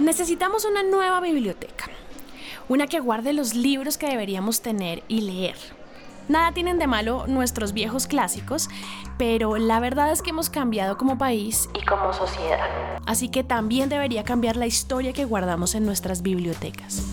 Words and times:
Necesitamos 0.00 0.64
una 0.64 0.82
nueva 0.82 1.20
biblioteca, 1.20 1.84
una 2.70 2.86
que 2.86 3.00
guarde 3.00 3.34
los 3.34 3.54
libros 3.54 3.98
que 3.98 4.06
deberíamos 4.08 4.62
tener 4.62 5.04
y 5.08 5.20
leer. 5.20 5.56
Nada 6.26 6.52
tienen 6.52 6.78
de 6.78 6.86
malo 6.86 7.26
nuestros 7.26 7.74
viejos 7.74 8.06
clásicos, 8.06 8.70
pero 9.18 9.58
la 9.58 9.78
verdad 9.78 10.10
es 10.10 10.22
que 10.22 10.30
hemos 10.30 10.48
cambiado 10.48 10.96
como 10.96 11.18
país 11.18 11.68
y 11.78 11.84
como 11.84 12.14
sociedad. 12.14 12.66
Así 13.04 13.28
que 13.28 13.44
también 13.44 13.90
debería 13.90 14.24
cambiar 14.24 14.56
la 14.56 14.66
historia 14.66 15.12
que 15.12 15.26
guardamos 15.26 15.74
en 15.74 15.84
nuestras 15.84 16.22
bibliotecas. 16.22 17.04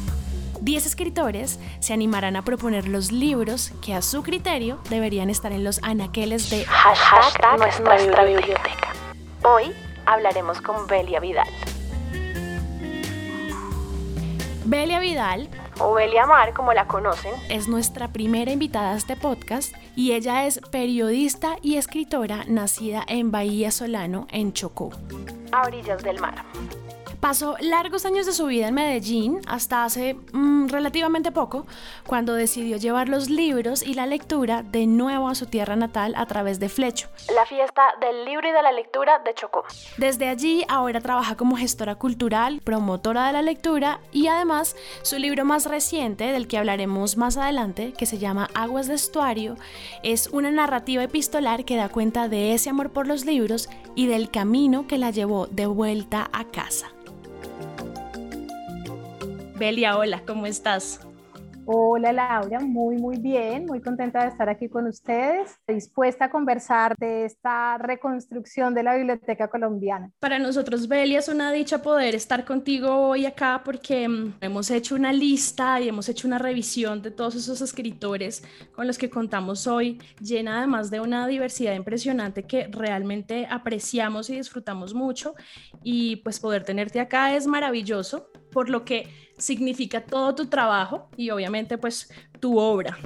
Diez 0.62 0.86
escritores 0.86 1.60
se 1.82 1.92
animarán 1.92 2.38
a 2.38 2.46
proponer 2.46 2.88
los 2.88 3.12
libros 3.12 3.74
que 3.82 3.96
a 3.96 4.02
su 4.02 4.24
criterio 4.24 4.80
deberían 4.90 5.30
estar 5.30 5.52
en 5.52 5.66
los 5.66 5.84
anaqueles 5.84 6.50
de 6.50 6.64
hashtag, 6.64 7.60
nuestra, 7.60 8.24
biblioteca. 8.24 8.94
Hoy 9.44 9.74
hablaremos 10.06 10.62
con 10.62 10.88
Belia 10.88 11.20
Vidal. 11.20 11.50
Belia 14.68 15.00
Vidal, 15.00 15.48
o 15.80 15.94
Belia 15.94 16.26
Mar 16.26 16.54
como 16.54 16.74
la 16.74 16.88
conocen, 16.88 17.32
es 17.48 17.70
nuestra 17.70 18.10
primera 18.10 18.52
invitada 18.52 18.92
a 18.92 18.98
este 18.98 19.16
podcast 19.16 19.74
y 19.96 20.12
ella 20.12 20.46
es 20.46 20.60
periodista 20.60 21.56
y 21.62 21.78
escritora 21.78 22.44
nacida 22.50 23.02
en 23.08 23.32
Bahía 23.32 23.72
Solano, 23.72 24.28
en 24.30 24.52
Chocó, 24.52 24.92
a 25.54 25.62
orillas 25.68 26.04
del 26.04 26.20
mar. 26.20 26.44
Pasó 27.20 27.56
largos 27.60 28.06
años 28.06 28.28
de 28.28 28.34
su 28.34 28.46
vida 28.46 28.68
en 28.68 28.76
Medellín 28.76 29.42
hasta 29.48 29.84
hace 29.84 30.16
mm, 30.34 30.68
relativamente 30.68 31.32
poco, 31.32 31.66
cuando 32.06 32.36
decidió 32.36 32.78
llevar 32.78 33.10
los 33.10 33.30
libros 33.30 33.82
y 33.82 33.96
la 33.96 34.06
lectura 34.06 34.62
de 34.62 34.86
nuevo 34.86 35.28
a 35.28 35.36
su 35.36 35.48
tierra 35.48 35.76
natal 35.76 36.14
a 36.16 36.28
través 36.28 36.60
de 36.60 36.70
Flecho, 36.70 37.10
la 37.34 37.46
fiesta 37.46 37.82
del 38.00 38.24
libro 38.26 38.48
y 38.48 38.52
de 38.52 38.62
la 38.62 38.72
lectura 38.72 39.20
de 39.26 39.34
Chocó. 39.34 39.64
Desde 39.98 40.30
allí 40.30 40.64
ahora 40.70 41.02
trabaja 41.02 41.36
como 41.36 41.58
gestora 41.58 41.96
cultural, 41.96 42.62
promotora 42.64 43.28
de 43.28 43.34
la 43.34 43.42
lectura 43.42 44.00
y 44.12 44.28
además 44.28 44.76
su 45.02 45.18
libro 45.18 45.44
más 45.44 45.66
reciente, 45.66 46.32
del 46.32 46.48
que 46.48 46.60
hablaremos 46.60 47.18
más 47.18 47.38
adelante, 47.38 47.94
que 47.98 48.06
se 48.06 48.20
llama 48.20 48.50
Aguas 48.54 48.88
de 48.88 48.94
Estuario, 48.94 49.56
es 50.04 50.28
una 50.28 50.52
narrativa 50.52 51.04
epistolar 51.04 51.66
que 51.66 51.78
da 51.78 51.90
cuenta 51.90 52.30
de 52.30 52.54
ese 52.54 52.70
amor 52.70 52.92
por 52.92 53.08
los 53.08 53.26
libros 53.26 53.70
y 53.96 54.06
del 54.06 54.30
camino 54.30 54.88
que 54.88 55.00
la 55.00 55.10
llevó 55.10 55.48
de 55.48 55.66
vuelta 55.66 56.30
a 56.32 56.46
casa. 56.46 56.92
Belia, 59.58 59.98
hola, 59.98 60.22
¿cómo 60.26 60.46
estás? 60.46 61.00
Hola 61.70 62.14
Laura, 62.14 62.62
muy 62.62 62.96
muy 62.96 63.18
bien, 63.18 63.66
muy 63.66 63.82
contenta 63.82 64.22
de 64.22 64.30
estar 64.30 64.48
aquí 64.48 64.70
con 64.70 64.88
ustedes, 64.88 65.58
dispuesta 65.68 66.26
a 66.26 66.30
conversar 66.30 66.96
de 66.98 67.26
esta 67.26 67.78
reconstrucción 67.78 68.74
de 68.74 68.84
la 68.84 68.96
Biblioteca 68.96 69.50
Colombiana. 69.50 70.10
Para 70.22 70.40
nosotros, 70.40 70.88
Belia, 70.88 71.20
es 71.20 71.28
una 71.28 71.52
dicha 71.52 71.82
poder 71.82 72.16
estar 72.16 72.46
contigo 72.46 73.10
hoy 73.10 73.26
acá 73.26 73.64
porque 73.66 74.08
mm, 74.08 74.36
hemos 74.40 74.72
hecho 74.72 74.96
una 74.96 75.12
lista 75.12 75.82
y 75.82 75.90
hemos 75.90 76.08
hecho 76.08 76.26
una 76.26 76.38
revisión 76.38 77.02
de 77.02 77.12
todos 77.12 77.36
esos 77.36 77.60
escritores 77.60 78.46
con 78.74 78.88
los 78.88 78.98
que 78.98 79.10
contamos 79.10 79.68
hoy, 79.68 80.00
llena 80.22 80.60
además 80.60 80.90
de 80.90 81.02
una 81.02 81.28
diversidad 81.28 81.74
impresionante 81.74 82.44
que 82.44 82.70
realmente 82.72 83.46
apreciamos 83.50 84.30
y 84.30 84.38
disfrutamos 84.38 84.94
mucho 84.94 85.36
y 85.84 86.18
pues 86.18 86.40
poder 86.40 86.64
tenerte 86.64 87.02
acá 87.02 87.36
es 87.36 87.46
maravilloso, 87.46 88.30
por 88.58 88.72
lo 88.72 88.84
que 88.84 89.08
significa 89.38 90.04
todo 90.04 90.34
tu 90.34 90.50
trabajo 90.50 91.10
y 91.16 91.30
obviamente 91.30 91.78
pues 91.78 92.12
tu 92.40 92.58
obra. 92.58 92.98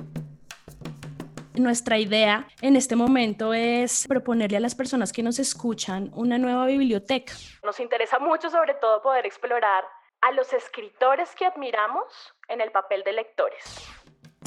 Nuestra 1.56 1.98
idea 1.98 2.48
en 2.62 2.78
este 2.78 2.96
momento 2.96 3.54
es 3.54 4.08
proponerle 4.08 4.56
a 4.56 4.62
las 4.62 4.76
personas 4.76 5.12
que 5.12 5.22
nos 5.24 5.40
escuchan 5.40 6.10
una 6.16 6.38
nueva 6.38 6.68
biblioteca. 6.68 7.34
Nos 7.66 7.82
interesa 7.82 8.18
mucho 8.18 8.50
sobre 8.50 8.76
todo 8.76 9.02
poder 9.02 9.26
explorar 9.26 9.84
a 10.22 10.32
los 10.32 10.54
escritores 10.54 11.36
que 11.36 11.46
admiramos 11.46 12.06
en 12.48 12.62
el 12.62 12.72
papel 12.72 13.04
de 13.04 13.12
lectores. 13.12 13.62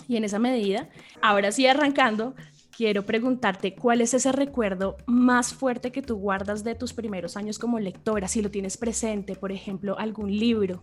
Y 0.08 0.16
en 0.16 0.24
esa 0.24 0.38
medida, 0.38 0.88
ahora 1.20 1.52
sí 1.52 1.66
arrancando, 1.66 2.32
quiero 2.76 3.02
preguntarte 3.04 3.74
cuál 3.74 4.00
es 4.00 4.14
ese 4.14 4.32
recuerdo 4.32 4.96
más 5.06 5.54
fuerte 5.54 5.92
que 5.92 6.02
tú 6.02 6.16
guardas 6.16 6.64
de 6.64 6.74
tus 6.74 6.92
primeros 6.92 7.36
años 7.36 7.58
como 7.58 7.78
lectora, 7.78 8.28
si 8.28 8.42
lo 8.42 8.50
tienes 8.50 8.76
presente, 8.76 9.36
por 9.36 9.52
ejemplo, 9.52 9.98
algún 9.98 10.30
libro 10.30 10.82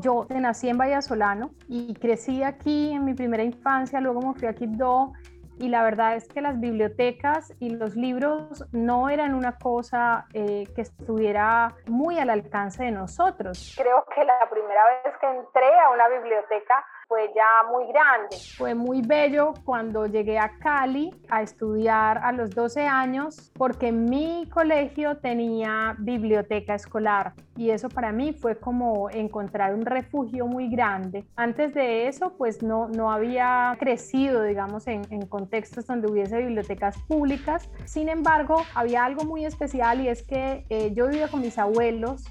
yo 0.00 0.26
nací 0.28 0.68
en 0.68 0.78
Vallasolano 0.78 1.50
y 1.68 1.94
crecí 1.94 2.42
aquí 2.42 2.92
en 2.92 3.04
mi 3.04 3.14
primera 3.14 3.42
infancia, 3.42 4.00
luego 4.00 4.20
me 4.20 4.34
fui 4.34 4.48
a 4.48 4.54
Quibdó 4.54 5.12
y 5.58 5.68
la 5.68 5.82
verdad 5.82 6.16
es 6.16 6.28
que 6.28 6.42
las 6.42 6.60
bibliotecas 6.60 7.52
y 7.60 7.70
los 7.70 7.96
libros 7.96 8.64
no 8.72 9.08
eran 9.08 9.34
una 9.34 9.56
cosa 9.56 10.26
eh, 10.34 10.64
que 10.74 10.82
estuviera 10.82 11.74
muy 11.86 12.18
al 12.18 12.28
alcance 12.28 12.84
de 12.84 12.90
nosotros. 12.90 13.74
Creo 13.76 14.04
que 14.14 14.22
la 14.24 14.48
primera 14.50 14.82
vez 15.04 15.14
que 15.18 15.26
entré 15.26 15.78
a 15.80 15.90
una 15.90 16.08
biblioteca 16.08 16.84
fue 17.08 17.30
ya 17.34 17.68
muy 17.70 17.86
grande. 17.86 18.36
Fue 18.56 18.74
muy 18.74 19.02
bello 19.02 19.54
cuando 19.64 20.06
llegué 20.06 20.38
a 20.38 20.50
Cali 20.58 21.14
a 21.28 21.42
estudiar 21.42 22.18
a 22.18 22.32
los 22.32 22.50
12 22.50 22.86
años 22.86 23.52
porque 23.54 23.92
mi 23.92 24.48
colegio 24.50 25.16
tenía 25.18 25.94
biblioteca 25.98 26.74
escolar 26.74 27.34
y 27.56 27.70
eso 27.70 27.88
para 27.88 28.12
mí 28.12 28.32
fue 28.32 28.58
como 28.58 29.08
encontrar 29.10 29.74
un 29.74 29.86
refugio 29.86 30.46
muy 30.46 30.68
grande. 30.68 31.24
Antes 31.36 31.74
de 31.74 32.08
eso 32.08 32.34
pues 32.36 32.62
no, 32.62 32.88
no 32.88 33.10
había 33.10 33.76
crecido 33.78 34.42
digamos 34.42 34.86
en, 34.86 35.04
contextos 35.28 35.86
donde 35.86 36.10
hubiese 36.10 36.38
bibliotecas 36.38 36.98
públicas. 37.02 37.70
Sin 37.84 38.08
embargo 38.08 38.62
había 38.74 39.04
algo 39.04 39.24
muy 39.24 39.44
especial 39.44 40.00
y 40.00 40.08
es 40.08 40.22
que 40.22 40.66
eh, 40.68 40.92
yo 40.94 41.08
vivía 41.08 41.28
con 41.28 41.40
mis 41.40 41.58
abuelos 41.58 42.24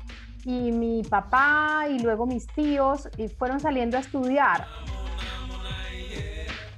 y 0.46 0.72
mi 0.72 1.02
papá 1.02 1.88
y 1.90 2.00
luego 2.00 2.26
mis 2.26 2.48
tíos 2.48 3.10
y 3.18 3.28
fueron 3.28 3.60
saliendo 3.60 3.98
a 3.98 4.00
estudiar. 4.00 4.68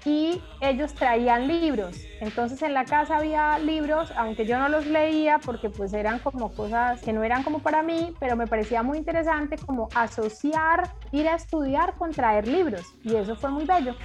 Y 0.06 0.42
ellos 0.62 0.94
traían 0.94 1.50
libros. 1.50 1.98
Entonces 2.22 2.62
en 2.62 2.74
la 2.74 2.86
casa 2.86 3.18
había 3.18 3.60
libros, 3.60 4.10
aunque 4.16 4.46
yo 4.46 4.58
no 4.58 4.70
los 4.70 4.88
leía 4.88 5.38
porque 5.40 5.70
pues 5.70 5.92
eran 5.92 6.20
como 6.20 6.54
cosas 6.54 7.02
que 7.02 7.12
no 7.12 7.24
eran 7.24 7.44
como 7.44 7.60
para 7.60 7.84
mí, 7.84 8.16
pero 8.18 8.38
me 8.38 8.48
parecía 8.48 8.84
muy 8.84 9.00
interesante 9.00 9.58
como 9.58 9.90
asociar 9.94 10.94
ir 11.12 11.28
a 11.28 11.36
estudiar 11.36 11.96
con 11.96 12.12
traer 12.12 12.48
libros. 12.48 12.86
Y 13.04 13.16
eso 13.16 13.36
fue 13.36 13.52
muy 13.52 13.66
bello. 13.66 13.96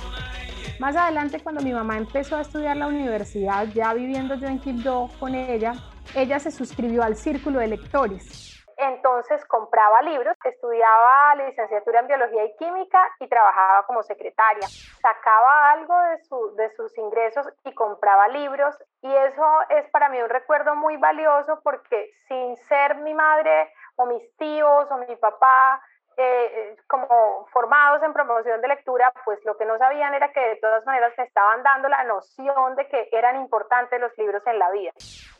Más 0.80 0.96
adelante 0.96 1.38
cuando 1.38 1.62
mi 1.62 1.72
mamá 1.72 1.96
empezó 1.96 2.34
a 2.36 2.40
estudiar 2.40 2.76
la 2.76 2.88
universidad, 2.88 3.68
ya 3.68 3.94
viviendo 3.94 4.34
yo 4.34 4.48
en 4.48 4.58
Quibdó 4.58 5.08
con 5.20 5.36
ella, 5.36 5.74
ella 6.16 6.40
se 6.40 6.50
suscribió 6.50 7.04
al 7.04 7.14
círculo 7.14 7.60
de 7.60 7.68
lectores 7.68 8.51
entonces 8.82 9.44
compraba 9.46 10.02
libros, 10.02 10.36
estudiaba 10.44 11.34
la 11.36 11.46
licenciatura 11.46 12.00
en 12.00 12.06
biología 12.06 12.44
y 12.44 12.56
química 12.56 13.00
y 13.20 13.28
trabajaba 13.28 13.86
como 13.86 14.02
secretaria. 14.02 14.66
Sacaba 15.00 15.70
algo 15.70 15.94
de, 16.02 16.62
de 16.62 16.70
sus 16.70 16.96
ingresos 16.98 17.48
y 17.64 17.74
compraba 17.74 18.28
libros 18.28 18.76
y 19.02 19.14
eso 19.14 19.46
es 19.70 19.88
para 19.90 20.08
mí 20.08 20.20
un 20.20 20.28
recuerdo 20.30 20.74
muy 20.74 20.96
valioso 20.96 21.60
porque 21.62 22.10
sin 22.28 22.56
ser 22.56 22.96
mi 22.96 23.14
madre 23.14 23.72
o 23.96 24.06
mis 24.06 24.36
tíos 24.36 24.90
o 24.90 24.96
mi 24.98 25.16
papá 25.16 25.82
eh, 26.16 26.76
como 26.86 27.46
formados 27.52 28.02
en 28.02 28.12
promoción 28.12 28.60
de 28.60 28.68
lectura, 28.68 29.12
pues 29.24 29.38
lo 29.44 29.56
que 29.56 29.64
no 29.64 29.78
sabían 29.78 30.14
era 30.14 30.32
que 30.32 30.40
de 30.40 30.56
todas 30.56 30.84
maneras 30.84 31.12
se 31.16 31.22
estaban 31.22 31.62
dando 31.62 31.88
la 31.88 32.04
noción 32.04 32.76
de 32.76 32.88
que 32.88 33.08
eran 33.12 33.36
importantes 33.36 34.00
los 34.00 34.16
libros 34.18 34.42
en 34.46 34.58
la 34.58 34.70
vida. 34.70 34.92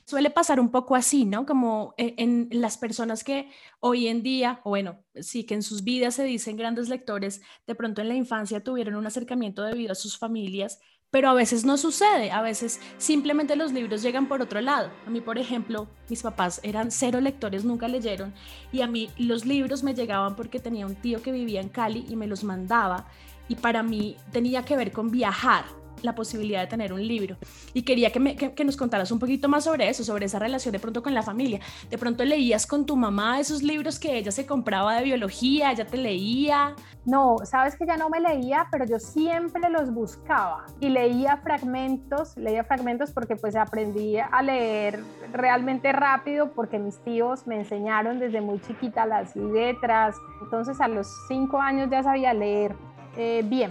Suele 0.05 0.31
pasar 0.31 0.59
un 0.59 0.71
poco 0.71 0.95
así, 0.97 1.25
¿no? 1.25 1.47
Como 1.47 1.95
eh, 1.97 2.15
en 2.19 2.49
las 2.51 2.77
personas 2.77 3.23
que 3.25 3.51
hoy 3.81 4.09
en 4.09 4.23
día, 4.23 4.61
bueno, 4.65 4.99
sí 5.15 5.47
que 5.47 5.55
en 5.55 5.63
sus 5.63 5.85
vidas 5.85 6.15
se 6.15 6.25
dicen 6.25 6.57
grandes 6.57 6.89
lectores, 6.89 7.43
de 7.67 7.75
pronto 7.75 8.01
en 8.01 8.09
la 8.09 8.15
infancia 8.15 8.63
tuvieron 8.63 8.97
un 8.97 9.07
acercamiento 9.07 9.63
debido 9.63 9.93
a 9.93 9.97
sus 9.97 10.19
familias 10.19 10.81
pero 11.13 11.29
a 11.29 11.35
veces 11.35 11.67
no 11.67 11.77
sucede, 11.77 12.31
a 12.31 12.41
veces 12.41 12.81
simplemente 12.97 13.55
los 13.55 13.71
libros 13.71 14.01
llegan 14.01 14.29
por 14.29 14.41
otro 14.41 14.63
lado. 14.63 14.91
A 15.07 15.11
mí, 15.11 15.21
por 15.21 15.37
ejemplo, 15.37 15.87
mis 16.09 16.23
papás 16.23 16.59
eran 16.63 16.91
cero 16.91 17.21
lectores, 17.21 17.67
nunca 17.67 17.87
leyeron, 17.87 18.33
y 18.73 18.81
a 18.81 18.87
mí 18.87 19.11
los 19.19 19.45
libros 19.45 19.83
me 19.83 19.95
llegaban 19.95 20.35
porque 20.37 20.59
tenía 20.59 20.87
un 20.87 20.95
tío 20.95 21.21
que 21.21 21.31
vivía 21.31 21.61
en 21.61 21.69
Cali 21.69 22.07
y 22.09 22.17
me 22.17 22.27
los 22.27 22.45
mandaba, 22.45 23.05
y 23.47 23.57
para 23.57 23.83
mí 23.83 24.17
tenía 24.33 24.65
que 24.65 24.75
ver 24.75 24.91
con 24.91 25.11
viajar, 25.11 25.67
la 26.03 26.15
posibilidad 26.15 26.61
de 26.61 26.67
tener 26.67 26.93
un 26.93 27.07
libro. 27.07 27.37
Y 27.75 27.83
quería 27.83 28.11
que, 28.11 28.65
nos 28.65 28.77
contaras 28.77 29.11
un 29.11 29.19
poquito 29.19 29.49
más 29.49 29.65
sobre 29.65 29.89
eso, 29.89 30.05
sobre 30.05 30.27
esa 30.27 30.39
relación 30.39 30.73
de 30.73 30.79
pronto 30.79 31.03
con 31.03 31.15
la 31.15 31.23
familia. 31.23 31.61
De 31.91 31.99
pronto 31.99 32.25
leías 32.25 32.67
con 32.67 32.87
tu 32.87 32.97
mamá 32.97 33.41
esos 33.41 33.63
libros 33.63 33.99
que 33.99 34.19
ella 34.19 34.33
se 34.33 34.47
compraba 34.47 34.97
de 34.97 35.05
biología, 35.05 35.73
ella 35.73 35.87
te 35.87 35.97
leía. 35.97 36.75
No, 37.05 37.37
sabes 37.45 37.77
que 37.77 37.87
ya 37.87 37.97
no 37.97 38.09
me 38.09 38.21
leía, 38.21 38.69
pero 38.71 38.85
yo 38.85 38.99
siempre 38.99 39.69
los 39.71 39.93
buscaba 39.93 40.67
y 40.81 40.89
leía 40.89 41.39
fragmentos, 41.39 42.37
leía 42.37 42.65
fragmentos 42.65 43.11
porque 43.11 43.37
pues 43.37 43.57
aprendí 43.57 44.19
a 44.19 44.43
leer 44.43 45.03
realmente 45.33 45.93
rápido 45.93 46.53
porque 46.53 46.79
mis 46.79 46.99
tíos 46.99 47.47
me 47.47 47.57
enseñaron 47.57 48.19
desde 48.19 48.41
muy 48.41 48.61
chiquita 48.61 49.07
las 49.07 49.35
letras. 49.35 50.17
Entonces 50.43 50.81
a 50.81 50.89
los 50.89 51.09
cinco 51.29 51.61
años 51.61 51.91
ya 51.91 52.03
sabía 52.03 52.33
leer 52.35 52.75
eh, 53.17 53.43
bien 53.45 53.71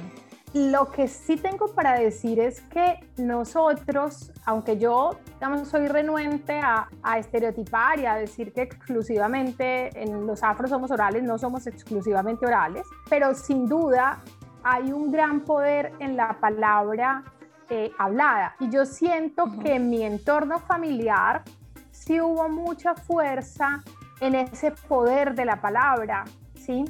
lo 0.54 0.92
que 0.92 1.08
sí 1.08 1.38
tengo 1.38 1.68
para 1.74 1.98
decir 1.98 2.40
es 2.40 2.62
que 2.62 3.00
nosotros, 3.18 4.32
aunque 4.46 4.78
yo 4.78 5.12
digamos, 5.36 5.68
soy 5.68 5.88
renuente 5.88 6.60
a, 6.60 6.90
a, 7.02 7.18
estereotipar 7.18 8.00
y 8.00 8.06
a 8.06 8.16
decir 8.16 8.52
que 8.52 8.62
exclusivamente 8.62 9.90
en 10.02 10.28
los 10.28 10.44
afros 10.44 10.70
somos 10.70 10.92
orales, 10.92 11.24
no 11.24 11.38
somos 11.38 11.68
exclusivamente 11.68 12.46
orales, 12.46 12.86
pero 13.10 13.34
sin 13.34 13.68
duda 13.68 14.22
hay 14.64 14.92
un 14.92 15.12
gran 15.12 15.42
poder 15.42 15.94
en 16.00 16.16
la 16.16 16.38
palabra 16.40 17.24
eh, 17.70 17.92
hablada. 17.98 18.56
Y 18.60 18.70
yo 18.70 18.86
siento 18.86 19.46
que 19.64 19.76
en 19.76 19.90
mi 19.90 20.04
entorno 20.04 20.60
familiar 20.60 21.44
sí 21.92 22.20
hubo 22.20 22.50
mucha 22.50 22.96
fuerza 22.96 23.82
en 24.20 24.36
ese 24.36 24.72
poder 24.72 25.36
de 25.36 25.46
la 25.46 25.62
palabra, 25.62 26.26
¿sí? 26.54 26.84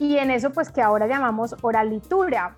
Y 0.00 0.16
en 0.16 0.32
eso 0.32 0.50
pues 0.50 0.70
que 0.70 0.82
ahora 0.82 1.06
llamamos 1.06 1.54
oralitura. 1.62 2.56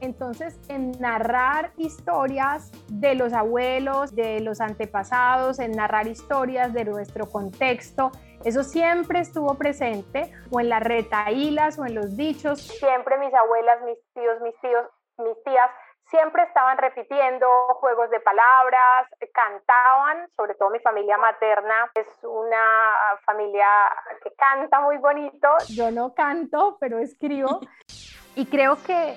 Entonces, 0.00 0.58
en 0.68 0.92
narrar 1.00 1.72
historias 1.76 2.70
de 2.88 3.14
los 3.14 3.32
abuelos, 3.32 4.14
de 4.14 4.40
los 4.40 4.60
antepasados, 4.60 5.58
en 5.58 5.72
narrar 5.72 6.06
historias 6.06 6.72
de 6.72 6.84
nuestro 6.84 7.26
contexto, 7.26 8.10
eso 8.44 8.62
siempre 8.62 9.20
estuvo 9.20 9.54
presente, 9.54 10.32
o 10.52 10.60
en 10.60 10.68
las 10.68 10.82
retaílas 10.82 11.78
o 11.78 11.86
en 11.86 11.94
los 11.94 12.16
dichos. 12.16 12.60
Siempre 12.60 13.18
mis 13.18 13.34
abuelas, 13.34 13.82
mis 13.82 13.98
tíos, 14.14 14.40
mis 14.40 14.60
tíos, 14.60 14.86
mis 15.18 15.42
tías 15.44 15.70
siempre 16.10 16.42
estaban 16.44 16.78
repitiendo 16.78 17.46
juegos 17.80 18.10
de 18.10 18.20
palabras, 18.20 19.08
cantaban, 19.32 20.28
sobre 20.36 20.54
todo 20.54 20.70
mi 20.70 20.80
familia 20.80 21.18
materna 21.18 21.90
es 21.94 22.06
una 22.22 22.64
familia 23.24 23.66
que 24.22 24.32
canta 24.34 24.80
muy 24.80 24.96
bonito. 24.98 25.48
Yo 25.68 25.90
no 25.90 26.14
canto, 26.14 26.76
pero 26.80 26.98
escribo. 26.98 27.60
Y 28.34 28.46
creo 28.46 28.76
que 28.86 29.16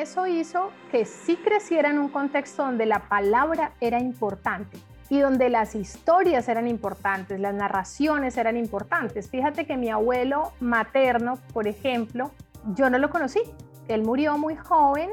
eso 0.00 0.26
hizo 0.26 0.70
que 0.90 1.04
sí 1.04 1.36
creciera 1.36 1.90
en 1.90 1.98
un 1.98 2.08
contexto 2.08 2.64
donde 2.64 2.86
la 2.86 3.08
palabra 3.08 3.72
era 3.80 4.00
importante 4.00 4.78
y 5.10 5.20
donde 5.20 5.50
las 5.50 5.74
historias 5.74 6.48
eran 6.48 6.66
importantes, 6.66 7.38
las 7.38 7.54
narraciones 7.54 8.36
eran 8.38 8.56
importantes. 8.56 9.28
Fíjate 9.28 9.66
que 9.66 9.76
mi 9.76 9.90
abuelo 9.90 10.52
materno, 10.60 11.38
por 11.52 11.68
ejemplo, 11.68 12.30
yo 12.74 12.88
no 12.88 12.98
lo 12.98 13.10
conocí. 13.10 13.40
Él 13.88 14.02
murió 14.04 14.38
muy 14.38 14.56
joven 14.56 15.10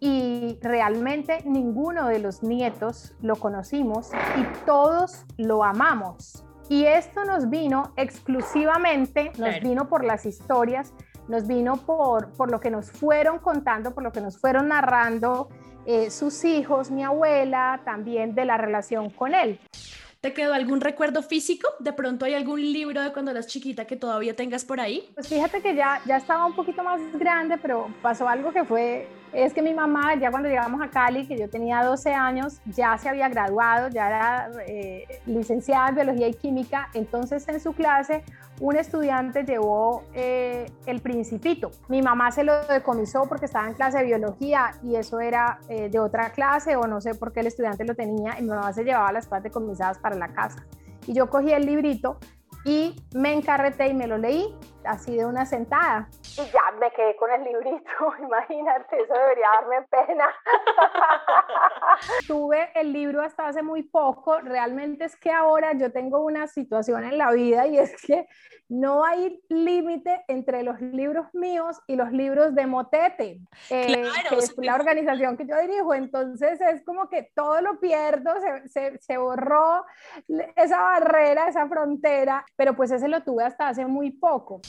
y 0.00 0.58
realmente 0.60 1.42
ninguno 1.46 2.08
de 2.08 2.18
los 2.18 2.42
nietos 2.42 3.14
lo 3.22 3.36
conocimos 3.36 4.10
y 4.36 4.66
todos 4.66 5.24
lo 5.38 5.64
amamos. 5.64 6.44
Y 6.68 6.84
esto 6.84 7.24
nos 7.24 7.48
vino 7.48 7.92
exclusivamente, 7.96 9.32
nos 9.38 9.60
vino 9.60 9.88
por 9.88 10.04
las 10.04 10.26
historias, 10.26 10.92
nos 11.28 11.46
vino 11.46 11.76
por, 11.76 12.32
por 12.32 12.50
lo 12.50 12.60
que 12.60 12.70
nos 12.70 12.90
fueron 12.90 13.38
contando, 13.38 13.92
por 13.92 14.02
lo 14.02 14.12
que 14.12 14.20
nos 14.20 14.38
fueron 14.38 14.68
narrando 14.68 15.48
eh, 15.86 16.10
sus 16.10 16.44
hijos, 16.44 16.90
mi 16.90 17.02
abuela, 17.02 17.80
también 17.84 18.34
de 18.34 18.44
la 18.44 18.56
relación 18.56 19.10
con 19.10 19.34
él. 19.34 19.58
¿Te 20.20 20.32
quedó 20.32 20.54
algún 20.54 20.80
recuerdo 20.80 21.20
físico? 21.22 21.68
¿De 21.80 21.92
pronto 21.92 22.24
hay 22.24 22.34
algún 22.34 22.60
libro 22.60 23.02
de 23.02 23.12
cuando 23.12 23.32
eras 23.32 23.48
chiquita 23.48 23.86
que 23.86 23.96
todavía 23.96 24.36
tengas 24.36 24.64
por 24.64 24.80
ahí? 24.80 25.10
Pues 25.14 25.26
fíjate 25.26 25.60
que 25.60 25.74
ya, 25.74 26.00
ya 26.06 26.16
estaba 26.16 26.46
un 26.46 26.54
poquito 26.54 26.84
más 26.84 27.00
grande, 27.14 27.58
pero 27.58 27.88
pasó 28.00 28.28
algo 28.28 28.52
que 28.52 28.64
fue 28.64 29.08
es 29.32 29.54
que 29.54 29.62
mi 29.62 29.72
mamá, 29.72 30.14
ya 30.14 30.30
cuando 30.30 30.48
llegamos 30.48 30.80
a 30.82 30.90
Cali, 30.90 31.26
que 31.26 31.38
yo 31.38 31.48
tenía 31.48 31.82
12 31.82 32.12
años, 32.12 32.60
ya 32.66 32.96
se 32.98 33.08
había 33.08 33.28
graduado, 33.28 33.88
ya 33.88 34.06
era 34.06 34.50
eh, 34.66 35.06
licenciada 35.26 35.88
en 35.88 35.94
Biología 35.94 36.28
y 36.28 36.34
Química, 36.34 36.90
entonces 36.92 37.48
en 37.48 37.58
su 37.58 37.72
clase 37.72 38.24
un 38.62 38.76
estudiante 38.76 39.42
llevó 39.42 40.04
eh, 40.14 40.70
el 40.86 41.00
principito. 41.00 41.72
Mi 41.88 42.00
mamá 42.00 42.30
se 42.30 42.44
lo 42.44 42.64
decomisó 42.64 43.24
porque 43.28 43.46
estaba 43.46 43.66
en 43.66 43.74
clase 43.74 43.98
de 43.98 44.04
biología 44.04 44.70
y 44.84 44.94
eso 44.94 45.18
era 45.18 45.58
eh, 45.68 45.88
de 45.88 45.98
otra 45.98 46.30
clase 46.30 46.76
o 46.76 46.86
no 46.86 47.00
sé 47.00 47.16
por 47.16 47.32
qué 47.32 47.40
el 47.40 47.48
estudiante 47.48 47.84
lo 47.84 47.96
tenía 47.96 48.38
y 48.38 48.42
mi 48.42 48.50
mamá 48.50 48.72
se 48.72 48.84
llevaba 48.84 49.10
las 49.10 49.26
partes 49.26 49.50
decomisadas 49.52 49.98
para 49.98 50.14
la 50.14 50.28
casa. 50.28 50.64
Y 51.08 51.12
yo 51.12 51.28
cogí 51.28 51.52
el 51.52 51.66
librito 51.66 52.18
y 52.64 52.94
me 53.16 53.34
encarreté 53.34 53.88
y 53.88 53.94
me 53.94 54.06
lo 54.06 54.16
leí 54.16 54.54
así 54.84 55.16
de 55.16 55.26
una 55.26 55.46
sentada. 55.46 56.08
Y 56.32 56.44
ya 56.50 56.72
me 56.78 56.90
quedé 56.92 57.16
con 57.16 57.30
el 57.30 57.44
librito, 57.44 57.90
imagínate, 58.18 59.02
eso 59.02 59.14
debería 59.14 59.46
darme 59.60 59.82
pena. 59.82 60.28
Tuve 62.26 62.70
el 62.74 62.92
libro 62.92 63.22
hasta 63.22 63.48
hace 63.48 63.62
muy 63.62 63.82
poco, 63.82 64.40
realmente 64.40 65.04
es 65.04 65.16
que 65.16 65.30
ahora 65.30 65.72
yo 65.74 65.92
tengo 65.92 66.20
una 66.20 66.46
situación 66.46 67.04
en 67.04 67.18
la 67.18 67.30
vida 67.32 67.66
y 67.66 67.78
es 67.78 68.00
que 68.02 68.26
no 68.72 69.04
hay 69.04 69.38
límite 69.50 70.24
entre 70.28 70.62
los 70.62 70.80
libros 70.80 71.26
míos 71.34 71.78
y 71.86 71.96
los 71.96 72.10
libros 72.10 72.54
de 72.54 72.66
Motete, 72.66 73.40
eh, 73.68 74.02
que 74.30 74.36
es 74.38 74.54
la 74.56 74.74
organización 74.74 75.36
que 75.36 75.46
yo 75.46 75.60
dirijo. 75.60 75.92
Entonces 75.92 76.58
es 76.58 76.82
como 76.82 77.10
que 77.10 77.30
todo 77.34 77.60
lo 77.60 77.78
pierdo, 77.80 78.32
se, 78.40 78.68
se, 78.68 78.98
se, 78.98 79.18
borró 79.18 79.84
esa 80.56 80.80
barrera, 80.80 81.48
esa 81.48 81.68
frontera, 81.68 82.46
pero 82.56 82.74
pues 82.74 82.90
ese 82.90 83.08
lo 83.08 83.22
tuve 83.22 83.44
hasta 83.44 83.68
hace 83.68 83.84
muy 83.84 84.10
poco. 84.10 84.62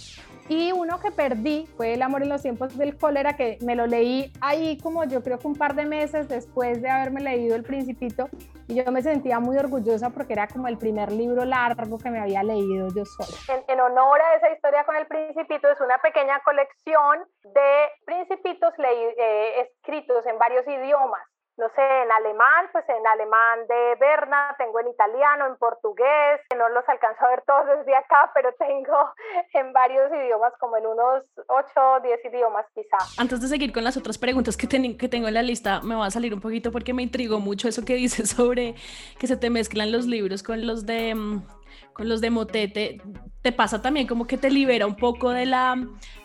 Y 0.50 0.74
uno 0.74 1.00
que 1.00 1.12
perdí 1.12 1.68
fue 1.78 1.94
El 1.94 2.02
amor 2.02 2.22
en 2.24 2.30
los 2.30 2.42
tiempos 2.42 2.78
del 2.78 2.98
cólera, 2.98 3.36
que 3.38 3.58
me 3.62 3.76
lo 3.76 3.88
leí 3.88 4.32
ahí 4.42 4.78
como 4.78 5.06
yo 5.06 5.24
creo 5.24 5.40
que 5.40 5.48
un 5.48 5.56
par 5.56 5.74
de 5.74 5.86
meses 5.86 6.28
después 6.28 6.82
de 6.82 6.90
haberme 6.90 7.22
leído 7.22 7.56
El 7.56 7.64
Principito 7.64 8.30
y 8.68 8.76
yo 8.76 8.92
me 8.92 9.02
sentía 9.02 9.40
muy 9.40 9.58
orgullosa 9.58 10.10
porque 10.10 10.34
era 10.34 10.48
como 10.48 10.68
el 10.68 10.78
primer 10.78 11.12
libro 11.12 11.46
largo 11.46 11.98
que 11.98 12.10
me 12.10 12.20
había 12.20 12.44
leído 12.44 12.88
yo 12.96 13.06
sola. 13.06 13.64
En, 13.68 13.80
honor 13.80 14.22
a 14.22 14.36
esa 14.36 14.52
historia 14.52 14.84
con 14.86 14.96
el 14.96 15.08
Principito, 15.08 15.70
es 15.70 15.80
una 15.82 15.98
pequeña 16.00 16.40
colección 16.44 17.26
de 17.44 17.92
principitos 18.06 18.74
eh, 18.80 19.62
escritos 19.62 20.26
en 20.26 20.38
varios 20.38 20.66
idiomas 20.68 21.33
no 21.58 21.70
sé, 21.76 21.82
en 21.82 22.12
alemán, 22.12 22.70
pues 22.72 22.84
en 22.90 23.06
alemán 23.06 23.68
de 23.68 23.96
Berna, 24.00 24.56
tengo 24.58 24.80
en 24.80 24.88
italiano, 24.88 25.46
en 25.46 25.56
portugués, 25.58 26.42
no 26.58 26.70
los 26.70 26.88
alcanzo 26.88 27.26
a 27.26 27.30
ver 27.30 27.44
todos 27.46 27.68
desde 27.78 27.96
acá, 27.96 28.32
pero 28.34 28.54
tengo 28.54 29.14
en 29.54 29.72
varios 29.72 30.12
idiomas, 30.12 30.54
como 30.60 30.78
en 30.78 30.88
unos 30.88 31.24
8 31.48 31.72
o 31.76 32.00
10 32.02 32.26
idiomas 32.26 32.66
quizá. 32.74 32.98
Antes 33.18 33.42
de 33.42 33.48
seguir 33.48 33.72
con 33.72 33.84
las 33.84 33.98
otras 33.98 34.18
preguntas 34.18 34.58
que, 34.58 34.68
que 34.68 35.10
tengo 35.10 35.28
en 35.28 35.34
la 35.34 35.44
lista, 35.44 35.82
me 35.82 35.96
va 35.96 36.08
a 36.08 36.12
salir 36.12 36.34
un 36.34 36.42
poquito 36.42 36.72
porque 36.72 36.94
me 36.94 37.04
intrigó 37.04 37.40
mucho 37.40 37.68
eso 37.68 37.86
que 37.86 37.94
dices 38.04 38.32
sobre 38.32 38.76
que 39.20 39.28
se 39.28 39.38
te 39.38 39.50
mezclan 39.50 39.92
los 39.92 40.06
libros 40.06 40.42
con 40.42 40.66
los 40.66 40.86
de 40.86 41.14
mm, 41.14 41.44
con 41.94 42.10
los 42.10 42.22
de 42.22 42.30
motete, 42.30 43.02
¿te 43.44 43.52
pasa 43.52 43.82
también 43.82 44.08
como 44.08 44.26
que 44.26 44.38
te 44.38 44.50
libera 44.50 44.88
un 44.88 44.96
poco 44.96 45.30
de 45.32 45.46
la, 45.46 45.76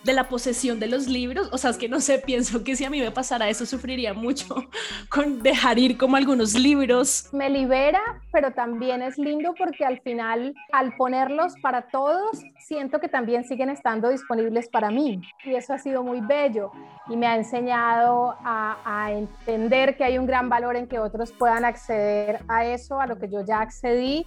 de 0.04 0.12
la 0.12 0.28
posesión 0.28 0.78
de 0.78 0.86
los 0.86 1.08
libros? 1.08 1.48
O 1.52 1.58
sea, 1.58 1.70
es 1.70 1.76
que 1.76 1.88
no 1.88 2.00
sé, 2.00 2.18
pienso 2.26 2.64
que 2.64 2.76
si 2.76 2.84
a 2.84 2.90
mí 2.90 3.00
me 3.00 3.10
pasara 3.10 3.48
eso, 3.48 3.66
sufriría 3.66 4.14
mucho 4.14 4.54
con 5.10 5.42
dejar 5.42 5.78
ir 5.78 5.98
como 5.98 6.16
algunos 6.16 6.54
libros. 6.54 7.28
Me 7.32 7.50
libera, 7.50 8.00
pero 8.32 8.52
también 8.52 9.02
es 9.02 9.18
lindo 9.18 9.52
porque 9.58 9.84
al 9.84 10.00
final, 10.00 10.54
al 10.72 10.96
ponerlos 10.96 11.54
para 11.60 11.82
todos, 11.88 12.38
siento 12.60 13.00
que 13.00 13.08
también 13.08 13.44
siguen 13.44 13.68
estando 13.68 14.08
disponibles 14.08 14.68
para 14.68 14.90
mí. 14.90 15.20
Y 15.44 15.54
eso 15.54 15.74
ha 15.74 15.78
sido 15.78 16.04
muy 16.04 16.20
bello 16.20 16.70
y 17.08 17.16
me 17.16 17.26
ha 17.26 17.36
enseñado 17.36 18.36
a, 18.44 18.78
a 18.84 19.12
entender 19.12 19.96
que 19.96 20.04
hay 20.04 20.18
un 20.18 20.26
gran 20.26 20.48
valor 20.48 20.76
en 20.76 20.86
que 20.86 21.00
otros 21.00 21.32
puedan 21.32 21.64
acceder 21.64 22.40
a 22.46 22.64
eso, 22.64 23.00
a 23.00 23.06
lo 23.06 23.18
que 23.18 23.28
yo 23.28 23.44
ya 23.44 23.60
accedí 23.60 24.24